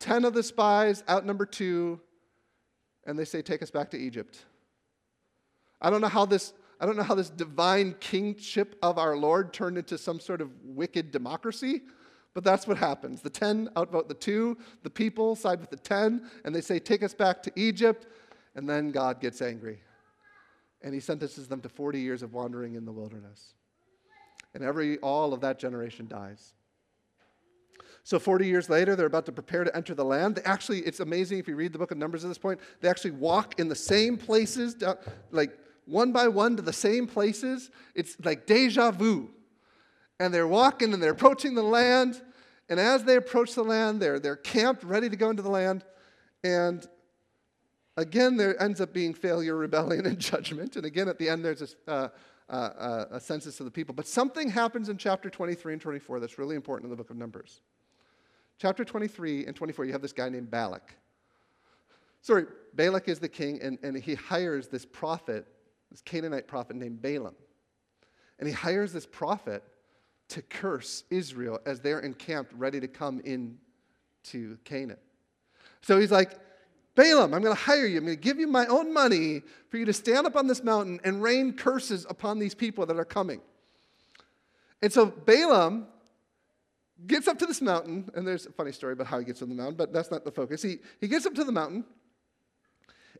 [0.00, 2.00] Ten of the spies outnumber two,
[3.06, 4.44] and they say, Take us back to Egypt.
[5.80, 6.52] I don't know how this.
[6.80, 10.50] I don't know how this divine kingship of our Lord turned into some sort of
[10.62, 11.82] wicked democracy,
[12.34, 13.20] but that's what happens.
[13.20, 17.02] The 10 outvote the two, the people side with the 10, and they say, Take
[17.02, 18.06] us back to Egypt.
[18.54, 19.80] And then God gets angry.
[20.82, 23.54] And he sentences them to 40 years of wandering in the wilderness.
[24.54, 26.54] And every, all of that generation dies.
[28.08, 30.36] So 40 years later, they're about to prepare to enter the land.
[30.36, 32.88] They actually, it's amazing if you read the book of Numbers at this point, they
[32.88, 34.82] actually walk in the same places,
[35.30, 35.50] like
[35.84, 37.70] one by one to the same places.
[37.94, 39.28] It's like deja vu.
[40.18, 42.22] And they're walking and they're approaching the land.
[42.70, 45.84] And as they approach the land, they're, they're camped, ready to go into the land.
[46.42, 46.88] And
[47.98, 50.76] again, there ends up being failure, rebellion, and judgment.
[50.76, 52.08] And again, at the end, there's a, uh,
[52.48, 53.94] uh, a census of the people.
[53.94, 57.18] But something happens in chapter 23 and 24 that's really important in the book of
[57.18, 57.60] Numbers.
[58.58, 60.96] Chapter 23 and 24, you have this guy named Balak.
[62.22, 65.46] Sorry, Balak is the king, and, and he hires this prophet,
[65.92, 67.36] this Canaanite prophet named Balaam.
[68.40, 69.62] And he hires this prophet
[70.30, 73.58] to curse Israel as they're encamped, ready to come in
[74.24, 74.98] to Canaan.
[75.80, 76.38] So he's like,
[76.96, 77.98] Balaam, I'm going to hire you.
[77.98, 80.64] I'm going to give you my own money for you to stand up on this
[80.64, 83.40] mountain and rain curses upon these people that are coming.
[84.82, 85.86] And so Balaam
[87.06, 89.48] gets up to this mountain, and there's a funny story about how he gets on
[89.48, 90.62] the mountain, but that's not the focus.
[90.62, 91.84] He, he gets up to the mountain,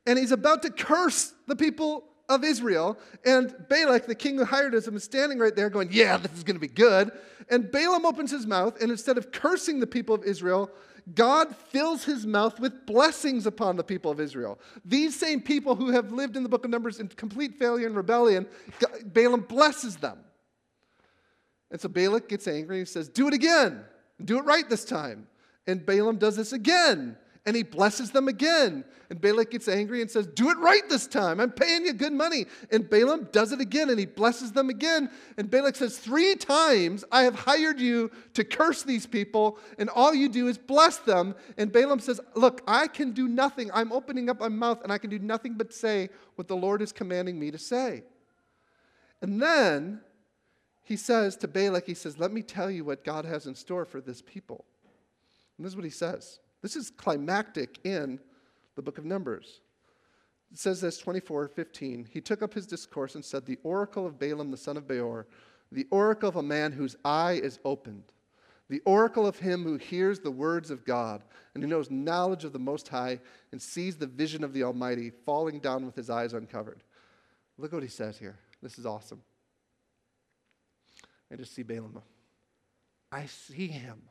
[0.07, 2.99] and he's about to curse the people of Israel.
[3.25, 6.45] And Balak, the king who hired him, is standing right there going, Yeah, this is
[6.45, 7.11] going to be good.
[7.51, 10.71] And Balaam opens his mouth, and instead of cursing the people of Israel,
[11.15, 14.59] God fills his mouth with blessings upon the people of Israel.
[14.85, 17.97] These same people who have lived in the book of Numbers in complete failure and
[17.97, 18.47] rebellion,
[19.07, 20.19] Balaam blesses them.
[21.71, 23.85] And so Balak gets angry and says, Do it again.
[24.25, 25.27] Do it right this time.
[25.67, 27.17] And Balaam does this again
[27.49, 28.85] and he blesses them again.
[29.09, 31.41] And Balak gets angry and says, Do it right this time.
[31.41, 32.45] I'm paying you good money.
[32.71, 35.11] And Balaam does it again and he blesses them again.
[35.39, 40.15] And Balak says, Three times I have hired you to curse these people, and all
[40.15, 41.35] you do is bless them.
[41.57, 43.71] And Balaam says, Look, I can do nothing.
[43.73, 46.83] I'm opening up my mouth and I can do nothing but say what the Lord
[46.83, 48.03] is commanding me to say.
[49.23, 50.03] And then
[50.89, 53.85] he says to Balak, He says, Let me tell you what God has in store
[53.85, 54.65] for this people.
[55.59, 56.41] And this is what he says.
[56.63, 58.19] This is climactic in
[58.75, 59.61] the book of Numbers.
[60.51, 62.09] It says this 24, 15.
[62.11, 65.27] He took up his discourse and said, The oracle of Balaam the son of Beor,
[65.71, 68.05] the oracle of a man whose eye is opened,
[68.71, 71.23] the oracle of him who hears the words of God
[71.53, 73.21] and who knows knowledge of the Most High
[73.53, 76.83] and sees the vision of the Almighty falling down with his eyes uncovered.
[77.59, 78.39] Look what he says here.
[78.63, 79.21] This is awesome.
[81.33, 82.01] I just see Balaam.
[83.11, 84.03] I see him.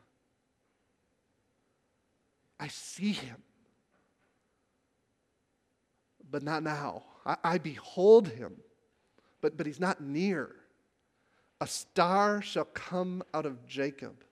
[2.59, 3.37] I see him.
[6.29, 7.03] But not now.
[7.25, 8.55] I, I behold him,
[9.41, 10.55] but, but he's not near.
[11.61, 14.23] A star shall come out of Jacob,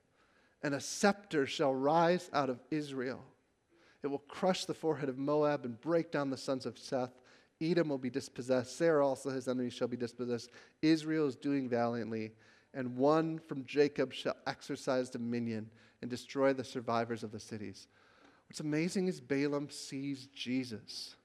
[0.62, 3.24] and a scepter shall rise out of Israel.
[4.04, 7.10] It will crush the forehead of Moab and break down the sons of Seth.
[7.62, 8.78] Edom will be dispossessed.
[8.78, 10.52] Seir also his enemies shall be dispossessed.
[10.82, 12.34] Israel is doing valiantly,
[12.76, 15.70] and one from Jacob shall exercise dominion
[16.02, 17.88] and destroy the survivors of the cities.
[18.48, 21.16] What's amazing is Balaam sees Jesus.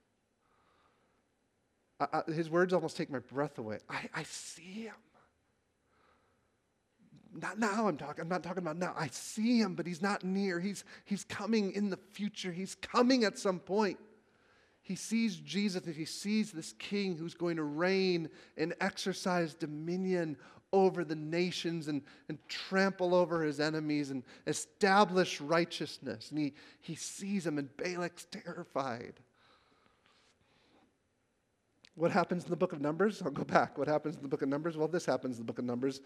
[1.98, 3.78] I, I, his words almost take my breath away.
[3.90, 4.94] I, I see him.
[7.32, 8.94] Not now I'm talking, I'm not talking about now.
[8.96, 10.58] I see him, but he's not near.
[10.58, 12.50] He's, he's coming in the future.
[12.50, 13.98] He's coming at some point.
[14.82, 20.36] He sees Jesus and he sees this king who's going to reign and exercise dominion
[20.72, 26.30] over the nations and, and trample over his enemies and establish righteousness.
[26.30, 29.14] And he, he sees him, and Balak's terrified.
[31.94, 33.20] What happens in the book of Numbers?
[33.22, 33.76] I'll go back.
[33.76, 34.76] What happens in the book of Numbers?
[34.76, 36.00] Well, this happens in the book of Numbers.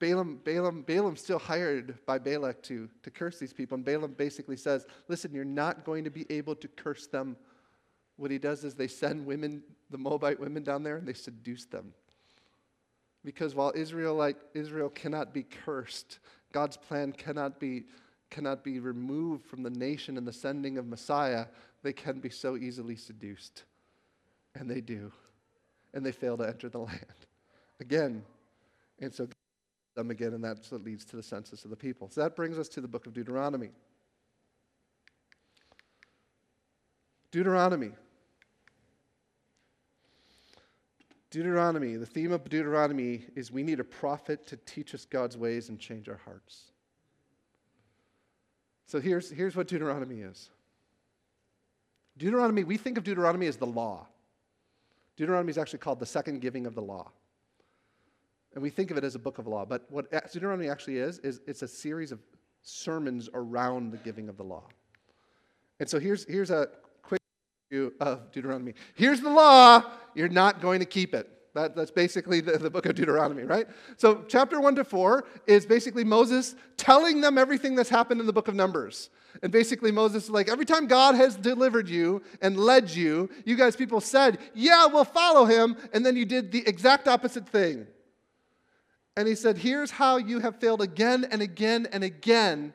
[0.00, 3.76] Balaam, Balaam, Balaam's still hired by Balak to, to curse these people.
[3.76, 7.36] And Balaam basically says, Listen, you're not going to be able to curse them.
[8.16, 11.66] What he does is they send women, the Moabite women down there, and they seduce
[11.66, 11.92] them.
[13.24, 16.18] Because while Israelite, Israel cannot be cursed,
[16.52, 17.84] God's plan cannot be,
[18.30, 21.46] cannot be removed from the nation and the sending of Messiah,
[21.82, 23.64] they can be so easily seduced.
[24.54, 25.12] And they do.
[25.92, 27.04] And they fail to enter the land.
[27.80, 28.22] Again.
[29.00, 29.28] And so
[29.94, 32.08] them again, and that's what leads to the census of the people.
[32.08, 33.70] So that brings us to the book of Deuteronomy.
[37.30, 37.92] Deuteronomy.
[41.30, 45.68] Deuteronomy, the theme of Deuteronomy is we need a prophet to teach us God's ways
[45.68, 46.72] and change our hearts.
[48.86, 50.50] So here's, here's what Deuteronomy is
[52.18, 54.06] Deuteronomy, we think of Deuteronomy as the law.
[55.16, 57.10] Deuteronomy is actually called the second giving of the law.
[58.54, 59.64] And we think of it as a book of law.
[59.64, 62.18] But what Deuteronomy actually is, is it's a series of
[62.62, 64.64] sermons around the giving of the law.
[65.78, 66.68] And so here's, here's a
[68.00, 68.74] of Deuteronomy.
[68.94, 71.28] Here's the law, you're not going to keep it.
[71.54, 73.66] That, that's basically the, the book of Deuteronomy, right?
[73.96, 78.32] So, chapter 1 to 4 is basically Moses telling them everything that's happened in the
[78.32, 79.10] book of Numbers.
[79.42, 83.56] And basically, Moses is like, every time God has delivered you and led you, you
[83.56, 85.76] guys, people said, yeah, we'll follow him.
[85.92, 87.86] And then you did the exact opposite thing.
[89.16, 92.72] And he said, here's how you have failed again and again and again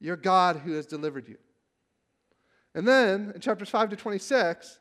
[0.00, 1.38] your God who has delivered you.
[2.74, 4.78] And then in chapters 5 to 26,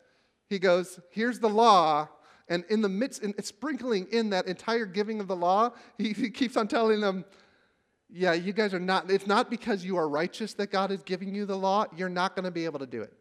[0.49, 2.08] he goes, Here's the law.
[2.47, 6.30] And in the midst, in, sprinkling in that entire giving of the law, he, he
[6.30, 7.25] keeps on telling them,
[8.10, 11.34] Yeah, you guys are not, it's not because you are righteous that God is giving
[11.34, 11.86] you the law.
[11.95, 13.13] You're not going to be able to do it.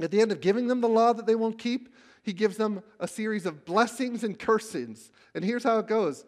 [0.00, 2.82] At the end of giving them the law that they won't keep, he gives them
[2.98, 5.10] a series of blessings and cursings.
[5.34, 6.24] And here's how it goes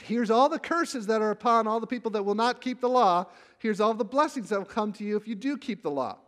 [0.00, 2.88] Here's all the curses that are upon all the people that will not keep the
[2.88, 3.26] law.
[3.58, 6.18] Here's all the blessings that will come to you if you do keep the law.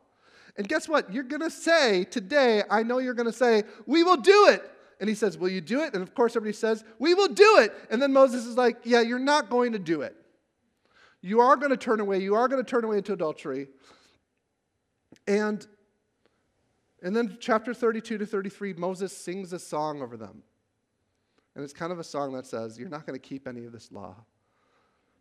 [0.57, 1.13] And guess what?
[1.13, 4.63] You're going to say today, I know you're going to say, We will do it.
[4.99, 5.95] And he says, Will you do it?
[5.95, 7.73] And of course, everybody says, We will do it.
[7.91, 10.17] And then Moses is like, Yeah, you're not going to do it.
[11.23, 12.19] You are going to turn away.
[12.19, 13.69] You are going to turn away into adultery.
[15.27, 15.67] And,
[17.03, 20.43] and then chapter 32 to 33, Moses sings a song over them.
[21.61, 23.73] And it's kind of a song that says, You're not going to keep any of
[23.73, 24.17] this law.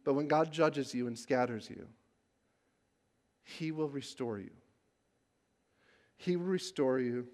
[0.05, 1.85] But when God judges you and scatters you,
[3.43, 4.51] He will restore you.
[6.15, 7.27] He will restore you.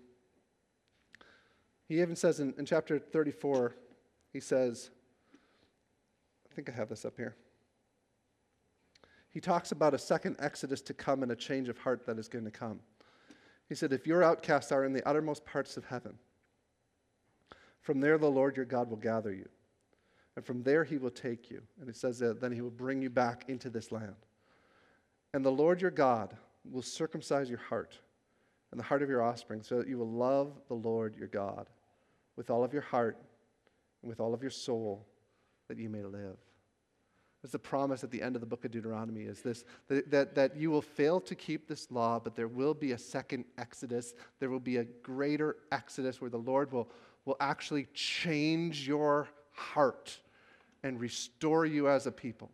[1.88, 3.76] He even says in, in chapter 34,
[4.34, 4.90] He says,
[6.52, 7.36] I think I have this up here.
[9.30, 12.28] He talks about a second exodus to come and a change of heart that is
[12.28, 12.80] going to come.
[13.70, 16.18] He said, If your outcasts are in the uttermost parts of heaven,
[17.86, 19.48] from there, the Lord your God will gather you.
[20.36, 21.62] And from there, he will take you.
[21.80, 24.16] And it says that then he will bring you back into this land.
[25.36, 26.36] And the Lord your God
[26.70, 27.96] will circumcise your heart
[28.72, 31.70] and the heart of your offspring so that you will love the Lord your God
[32.36, 33.18] with all of your heart
[34.02, 35.06] and with all of your soul
[35.68, 36.38] that you may live.
[37.44, 40.56] That's the promise at the end of the book of Deuteronomy is this that, that
[40.58, 44.16] you will fail to keep this law, but there will be a second exodus.
[44.40, 46.90] There will be a greater exodus where the Lord will,
[47.26, 50.18] will actually change your heart
[50.84, 52.52] and restore you as a people.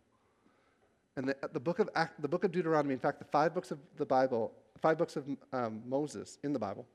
[1.16, 3.78] And the, the, book of, the book of Deuteronomy, in fact, the five books of
[3.96, 6.86] the Bible, five books of um, Moses in the Bible,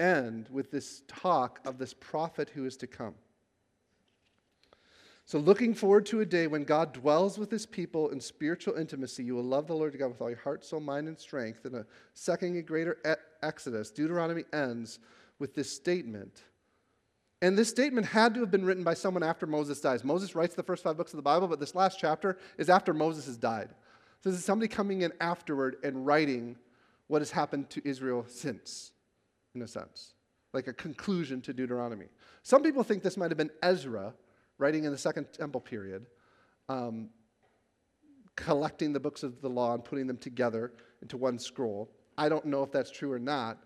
[0.00, 3.14] end with this talk of this prophet who is to come.
[5.24, 9.22] So, looking forward to a day when God dwells with his people in spiritual intimacy,
[9.22, 11.66] you will love the Lord God with all your heart, soul, mind, and strength.
[11.66, 11.84] In a
[12.14, 12.96] second and greater
[13.42, 15.00] exodus, Deuteronomy ends
[15.38, 16.44] with this statement
[17.40, 20.02] and this statement had to have been written by someone after Moses dies.
[20.02, 22.92] Moses writes the first five books of the Bible, but this last chapter is after
[22.92, 23.68] Moses has died.
[24.20, 26.56] So this is somebody coming in afterward and writing
[27.06, 28.92] what has happened to Israel since,
[29.54, 30.14] in a sense,
[30.52, 32.06] like a conclusion to Deuteronomy.
[32.42, 34.14] Some people think this might have been Ezra
[34.58, 36.06] writing in the Second Temple period,
[36.68, 37.08] um,
[38.34, 40.72] collecting the books of the law and putting them together
[41.02, 41.88] into one scroll.
[42.16, 43.58] I don't know if that's true or not,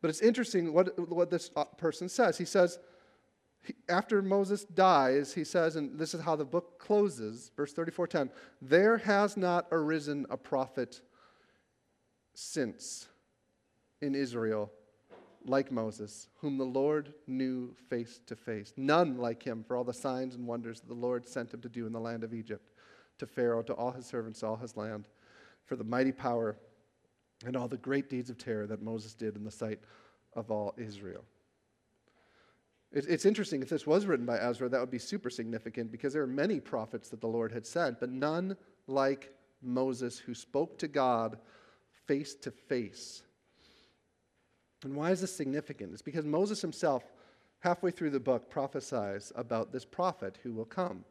[0.00, 2.38] but it's interesting what, what this uh, person says.
[2.38, 2.78] He says,
[3.88, 8.98] after Moses dies, he says, and this is how the book closes, verse 34:10, there
[8.98, 11.00] has not arisen a prophet
[12.34, 13.08] since
[14.00, 14.70] in Israel
[15.44, 18.72] like Moses, whom the Lord knew face to face.
[18.76, 21.68] None like him for all the signs and wonders that the Lord sent him to
[21.68, 22.72] do in the land of Egypt,
[23.18, 25.08] to Pharaoh, to all his servants, all his land,
[25.64, 26.56] for the mighty power
[27.44, 29.80] and all the great deeds of terror that Moses did in the sight
[30.34, 31.24] of all Israel.
[32.92, 36.22] It's interesting, if this was written by Ezra, that would be super significant because there
[36.22, 40.88] are many prophets that the Lord had sent, but none like Moses who spoke to
[40.88, 41.38] God
[42.06, 43.22] face to face.
[44.84, 45.92] And why is this significant?
[45.92, 47.02] It's because Moses himself,
[47.58, 51.04] halfway through the book, prophesies about this prophet who will come.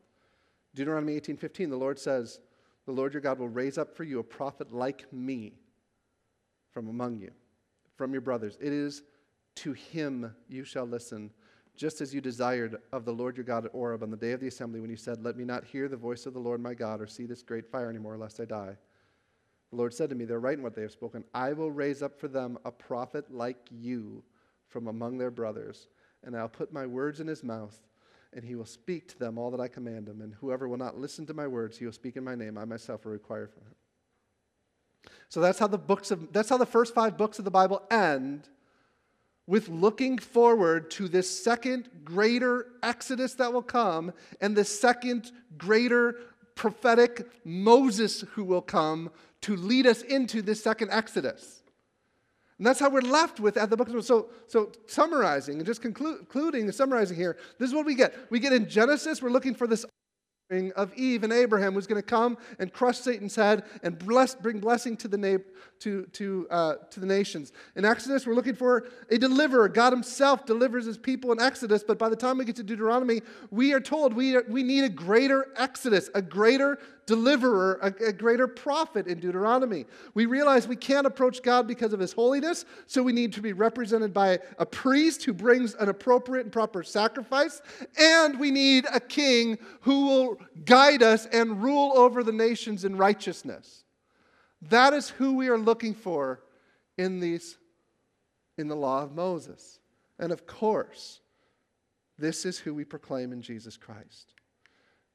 [0.74, 2.40] Deuteronomy 18:15, the Lord says,
[2.86, 5.60] "The Lord your God will raise up for you a prophet like me
[6.72, 7.34] from among you,
[7.96, 8.58] from your brothers.
[8.62, 9.04] It is
[9.56, 11.34] to him you shall listen."
[11.76, 14.40] Just as you desired of the Lord your God at Horeb on the day of
[14.40, 16.74] the assembly when you said, Let me not hear the voice of the Lord my
[16.74, 18.78] God or see this great fire anymore, lest I die.
[19.72, 21.24] The Lord said to me, They're right in what they have spoken.
[21.34, 24.24] I will raise up for them a prophet like you
[24.68, 25.88] from among their brothers,
[26.24, 27.78] and I'll put my words in his mouth,
[28.34, 30.22] and he will speak to them all that I command him.
[30.22, 32.58] And whoever will not listen to my words, he will speak in my name.
[32.58, 33.76] I myself will require from him.
[35.30, 37.84] So that's how the books of that's how the first five books of the Bible
[37.92, 38.50] end
[39.48, 46.18] with looking forward to this second greater exodus that will come and the second greater
[46.56, 51.62] prophetic Moses who will come to lead us into this second exodus.
[52.58, 55.82] And that's how we're left with at the book of so so summarizing and just
[55.82, 58.16] concluding and summarizing here, this is what we get.
[58.30, 59.86] We get in Genesis, we're looking for this
[60.76, 64.60] of Eve and Abraham who's going to come and crush Satan's head and bless, bring
[64.60, 65.38] blessing to the, na-
[65.80, 67.52] to, to, uh, to the nations.
[67.76, 69.68] In Exodus, we're looking for a deliverer.
[69.68, 73.24] God himself delivers his people in Exodus, but by the time we get to Deuteronomy,
[73.50, 78.14] we are told we, are, we need a greater Exodus, a greater deliverer, a, a
[78.14, 79.86] greater prophet in Deuteronomy.
[80.14, 83.54] We realize we can't approach God because of his holiness, so we need to be
[83.54, 87.62] represented by a priest who brings an appropriate and proper sacrifice,
[88.00, 92.98] and we need a king who will guide us and rule over the nations in
[92.98, 93.84] righteousness.
[94.62, 96.42] That is who we are looking for
[96.98, 97.58] in these
[98.58, 99.80] in the law of Moses.
[100.18, 101.20] And of course,
[102.18, 104.35] this is who we proclaim in Jesus Christ.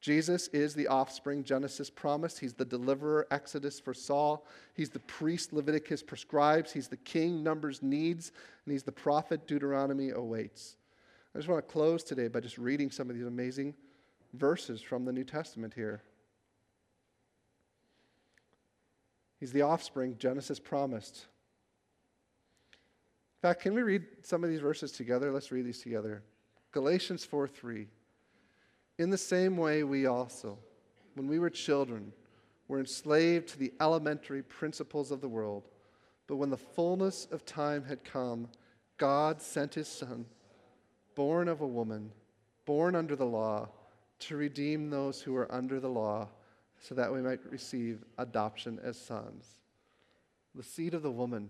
[0.01, 2.39] Jesus is the offspring Genesis promised.
[2.39, 4.39] He's the deliverer, Exodus foresaw.
[4.73, 6.73] He's the priest Leviticus prescribes.
[6.73, 8.31] He's the king Numbers needs.
[8.65, 10.77] And he's the prophet Deuteronomy awaits.
[11.35, 13.75] I just want to close today by just reading some of these amazing
[14.33, 16.01] verses from the New Testament here.
[19.39, 21.27] He's the offspring Genesis promised.
[23.43, 25.31] In fact, can we read some of these verses together?
[25.31, 26.23] Let's read these together.
[26.71, 27.87] Galatians 4 3.
[29.01, 30.59] In the same way, we also,
[31.15, 32.13] when we were children,
[32.67, 35.69] were enslaved to the elementary principles of the world.
[36.27, 38.47] But when the fullness of time had come,
[38.99, 40.27] God sent his Son,
[41.15, 42.11] born of a woman,
[42.65, 43.69] born under the law,
[44.19, 46.27] to redeem those who were under the law,
[46.79, 49.55] so that we might receive adoption as sons.
[50.53, 51.49] The seed of the woman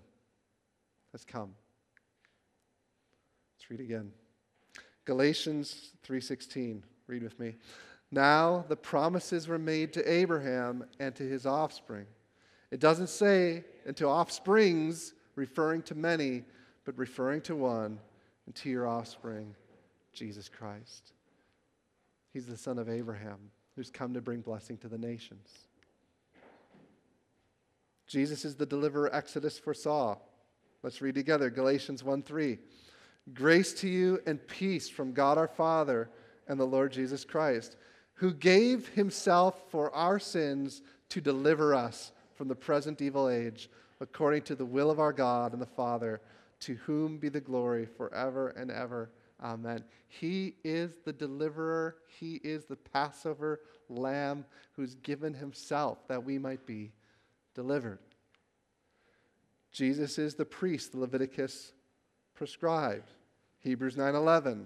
[1.12, 1.54] has come.
[3.58, 4.14] Let's read again.
[5.04, 6.84] Galatians 3:16.
[7.12, 7.56] Read with me.
[8.10, 12.06] Now the promises were made to Abraham and to his offspring.
[12.72, 16.46] It doesn't say, and to offsprings, referring to many,
[16.86, 18.00] but referring to one,
[18.46, 19.54] and to your offspring,
[20.14, 21.12] Jesus Christ.
[22.32, 25.50] He's the son of Abraham who's come to bring blessing to the nations.
[28.08, 30.16] Jesus is the deliverer Exodus foresaw.
[30.82, 32.58] Let's read together Galatians 1 3.
[33.34, 36.10] Grace to you and peace from God our Father
[36.48, 37.78] and the Lord Jesus Christ,
[38.16, 43.70] who gave himself for our sins to deliver us from the present evil age,
[44.00, 46.22] according to the will of our God and the Father,
[46.62, 49.10] to whom be the glory forever and ever.
[49.44, 49.84] Amen.
[50.08, 56.66] He is the deliverer, He is the Passover lamb who's given Himself that we might
[56.66, 56.92] be
[57.56, 58.00] delivered.
[59.72, 61.74] Jesus is the priest Leviticus
[62.36, 63.12] prescribed.
[63.60, 64.66] Hebrews 9:11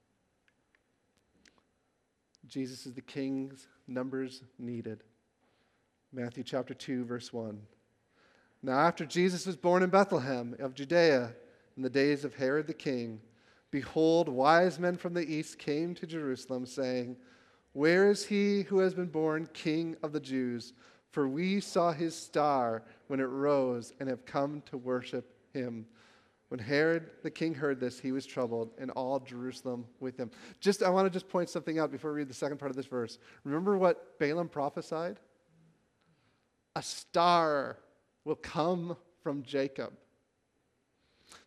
[2.47, 5.03] Jesus is the king's numbers needed.
[6.11, 7.59] Matthew chapter 2, verse 1.
[8.63, 11.33] Now, after Jesus was born in Bethlehem of Judea
[11.77, 13.21] in the days of Herod the king,
[13.71, 17.15] behold, wise men from the east came to Jerusalem, saying,
[17.73, 20.73] Where is he who has been born king of the Jews?
[21.11, 25.85] For we saw his star when it rose and have come to worship him.
[26.51, 30.29] When Herod the king heard this, he was troubled, and all Jerusalem with him.
[30.59, 32.75] Just, I want to just point something out before we read the second part of
[32.75, 33.19] this verse.
[33.45, 35.17] Remember what Balaam prophesied?
[36.75, 37.77] A star
[38.25, 39.93] will come from Jacob.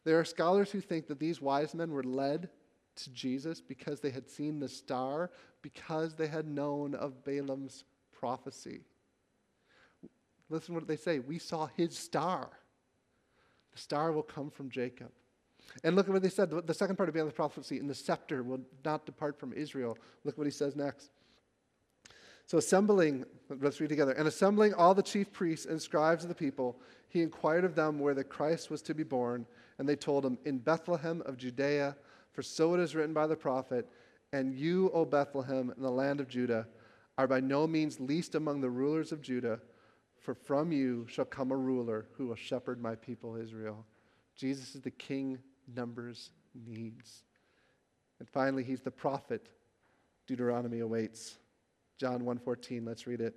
[0.04, 2.48] There are scholars who think that these wise men were led
[2.96, 5.30] to Jesus because they had seen the star,
[5.60, 8.80] because they had known of Balaam's prophecy.
[10.48, 11.18] Listen what they say.
[11.18, 12.48] We saw his star.
[13.74, 15.10] The star will come from Jacob.
[15.82, 16.50] And look at what they said.
[16.50, 19.98] The second part of Balaam's prophecy, and the scepter will not depart from Israel.
[20.24, 21.10] Look what he says next.
[22.46, 23.24] So, assembling,
[23.60, 24.12] let's read together.
[24.12, 27.98] And assembling all the chief priests and scribes of the people, he inquired of them
[27.98, 29.46] where the Christ was to be born.
[29.78, 31.96] And they told him, In Bethlehem of Judea,
[32.32, 33.88] for so it is written by the prophet,
[34.32, 36.68] And you, O Bethlehem, in the land of Judah,
[37.16, 39.60] are by no means least among the rulers of Judah.
[40.24, 43.84] For from you shall come a ruler who will shepherd my people Israel.
[44.34, 45.38] Jesus is the king
[45.76, 46.30] numbers
[46.66, 47.24] needs.
[48.18, 49.50] And finally, he's the prophet
[50.26, 51.36] Deuteronomy awaits.
[51.98, 53.36] John 1:14, let's read it.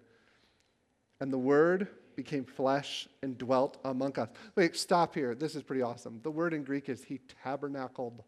[1.20, 4.30] And the word became flesh and dwelt among us.
[4.56, 5.36] Wait, stop here.
[5.36, 6.22] This is pretty awesome.
[6.24, 8.24] The word in Greek is he tabernacled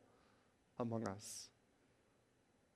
[0.80, 1.50] among us.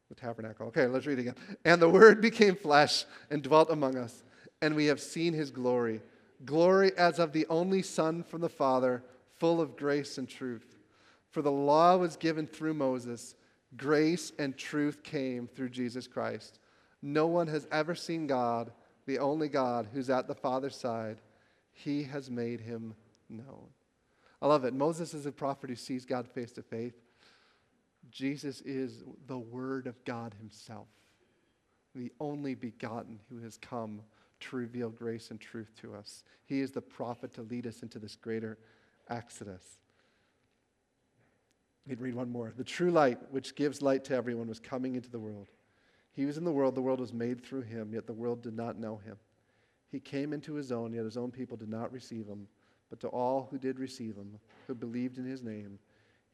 [0.07, 0.67] The tabernacle.
[0.67, 1.35] Okay, let's read again.
[1.65, 4.23] And the Word became flesh and dwelt among us,
[4.63, 5.99] and we have seen his glory.
[6.45, 9.03] Glory as of the only Son from the Father,
[9.37, 10.77] full of grace and truth.
[11.31, 13.35] For the law was given through Moses,
[13.75, 16.59] grace and truth came through Jesus Christ.
[17.01, 18.71] No one has ever seen God,
[19.05, 21.17] the only God who's at the Father's side.
[21.73, 22.95] He has made him
[23.29, 23.67] known.
[24.41, 24.73] I love it.
[24.73, 26.95] Moses is a prophet who sees God face to face.
[28.11, 30.87] Jesus is the Word of God Himself,
[31.95, 34.01] the only begotten who has come
[34.49, 36.23] to reveal grace and truth to us.
[36.45, 38.57] He is the prophet to lead us into this greater
[39.09, 39.77] exodus.
[41.87, 42.53] We'd read one more.
[42.55, 45.49] The true light, which gives light to everyone, was coming into the world.
[46.13, 48.55] He was in the world, the world was made through him, yet the world did
[48.55, 49.17] not know him.
[49.91, 52.47] He came into his own, yet his own people did not receive him.
[52.89, 55.79] But to all who did receive him, who believed in his name,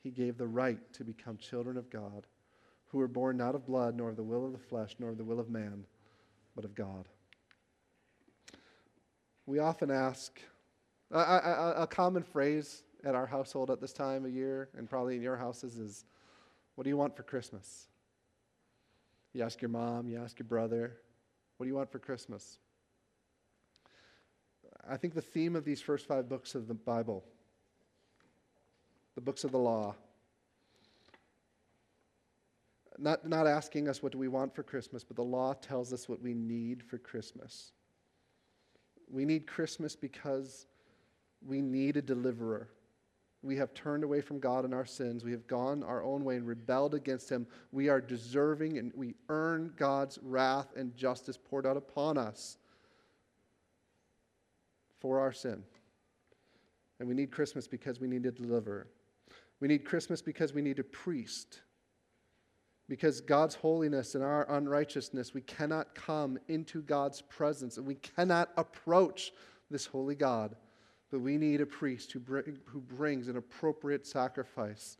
[0.03, 2.27] he gave the right to become children of God,
[2.87, 5.17] who were born not of blood, nor of the will of the flesh, nor of
[5.17, 5.85] the will of man,
[6.55, 7.07] but of God.
[9.49, 10.39] We often ask,
[11.09, 15.15] a, a, a common phrase at our household at this time of year, and probably
[15.15, 16.05] in your houses, is
[16.75, 17.87] what do you want for Christmas?
[19.33, 20.97] You ask your mom, you ask your brother,
[21.57, 22.59] what do you want for Christmas?
[24.87, 27.23] I think the theme of these first five books of the Bible
[29.15, 29.95] the books of the law.
[32.99, 36.07] Not, not asking us what do we want for Christmas, but the law tells us
[36.07, 37.71] what we need for Christmas.
[39.09, 40.67] We need Christmas because
[41.45, 42.69] we need a deliverer.
[43.41, 45.23] We have turned away from God in our sins.
[45.23, 47.47] We have gone our own way and rebelled against Him.
[47.71, 52.57] We are deserving and we earn God's wrath and justice poured out upon us
[54.99, 55.63] for our sin.
[56.99, 58.87] And we need Christmas because we need a deliverer.
[59.61, 61.61] We need Christmas because we need a priest.
[62.89, 68.49] Because God's holiness and our unrighteousness, we cannot come into God's presence and we cannot
[68.57, 69.31] approach
[69.69, 70.55] this holy God.
[71.11, 74.97] But we need a priest who, bring, who brings an appropriate sacrifice,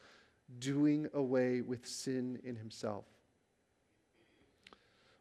[0.59, 3.05] doing away with sin in himself.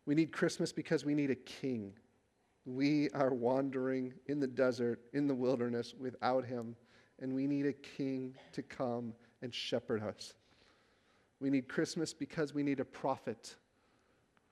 [0.05, 1.95] We need Christmas because we need a king.
[2.67, 6.77] We are wandering in the desert, in the wilderness, without him,
[7.19, 10.35] and we need a king to come and shepherd us.
[11.41, 13.55] We need Christmas because we need a prophet.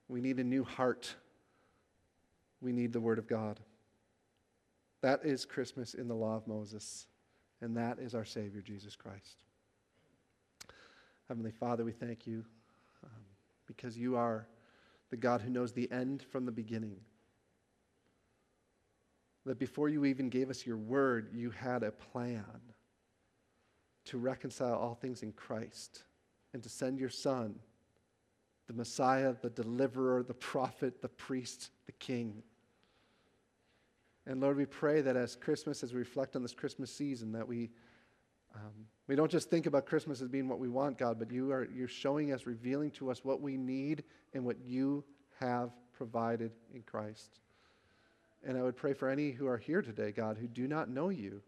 [0.09, 1.15] We need a new heart.
[2.61, 3.61] We need the Word of God.
[5.03, 7.07] That is Christmas in the law of Moses,
[7.61, 9.37] and that is our Savior, Jesus Christ.
[11.29, 12.45] Heavenly Father, we thank you
[13.05, 13.11] um,
[13.67, 14.47] because you are
[15.11, 16.97] the God who knows the end from the beginning.
[19.45, 22.45] That before you even gave us your word, you had a plan
[24.07, 26.05] to reconcile all things in Christ
[26.57, 27.55] and to send your Son,
[28.67, 32.43] the Messiah, the deliverer, the prophet, the priest, the king.
[34.27, 37.47] And Lord, we pray that as Christmas, as we reflect on this Christmas season, that
[37.47, 37.69] we,
[38.55, 41.53] um, we don't just think about Christmas as being what we want, God, but you
[41.53, 44.03] are, you're showing us, revealing to us what we need
[44.33, 45.05] and what you
[45.39, 47.39] have provided in Christ.
[48.43, 51.11] And I would pray for any who are here today, God, who do not know
[51.11, 51.43] you,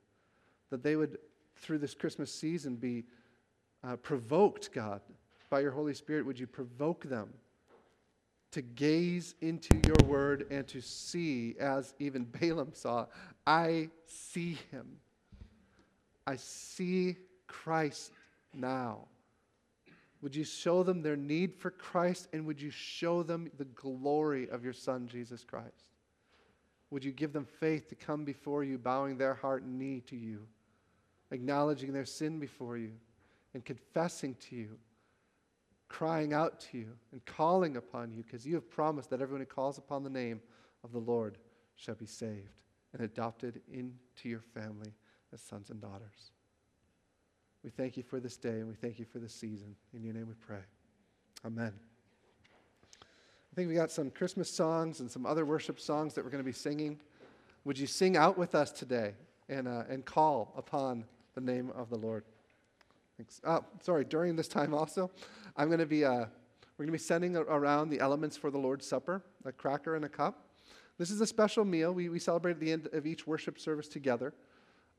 [0.69, 1.17] that they would
[1.57, 3.05] through this Christmas season be
[3.85, 5.01] uh, provoked, God,
[5.51, 6.27] by your Holy Spirit?
[6.27, 7.29] Would you provoke them
[8.51, 13.07] to gaze into your word and to see, as even Balaam saw,
[13.47, 14.99] I see him.
[16.27, 17.17] I see
[17.47, 18.13] Christ
[18.55, 19.07] now.
[20.21, 24.51] Would you show them their need for Christ and would you show them the glory
[24.51, 25.85] of your Son, Jesus Christ?
[26.91, 30.17] Would you give them faith to come before you, bowing their heart and knee to
[30.17, 30.47] you?
[31.31, 32.93] acknowledging their sin before you
[33.59, 34.79] and confessing to you,
[35.89, 39.47] crying out to you and calling upon you, because you have promised that everyone who
[39.47, 40.41] calls upon the name
[40.85, 41.39] of the Lord
[41.75, 44.93] shall be saved and adopted into your family
[45.33, 46.31] as sons and daughters.
[47.65, 49.75] We thank you for this day and we thank you for this season.
[49.93, 50.63] In your name we pray.
[51.45, 51.73] Amen.
[53.03, 56.45] I think we got some Christmas songs and some other worship songs that we're going
[56.45, 57.01] to be singing.
[57.65, 59.15] Would you sing out with us today
[59.49, 62.25] and, uh, and call upon the name of the Lord.
[63.19, 63.41] Thanks.
[63.45, 65.11] Oh, sorry, during this time also,
[65.57, 68.59] I'm going to be, uh, we're going to be sending around the elements for the
[68.59, 70.47] Lord's Supper, a cracker and a cup.
[70.99, 71.93] This is a special meal.
[71.93, 74.35] We, we celebrate at the end of each worship service together.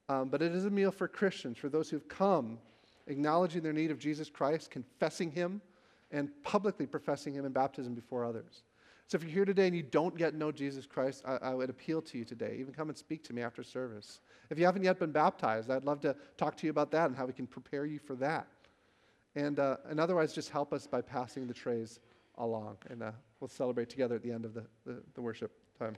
[0.09, 2.59] Um, but it is a meal for Christians, for those who've come
[3.07, 5.61] acknowledging their need of Jesus Christ, confessing Him,
[6.11, 8.63] and publicly professing Him in baptism before others.
[9.09, 11.71] So if you're here today and you don't yet know Jesus Christ, I, I, would
[11.71, 12.57] appeal to you today.
[12.59, 14.19] Even come and speak to me after service.
[14.51, 17.17] If you haven't yet been baptized, I'd love to talk to you about that and
[17.17, 18.45] how we can prepare you for that.
[19.35, 21.99] And, uh, and otherwise, just help us by passing the trays
[22.37, 22.77] along.
[22.91, 25.97] And uh, we'll celebrate together at the end of the, the, the worship time.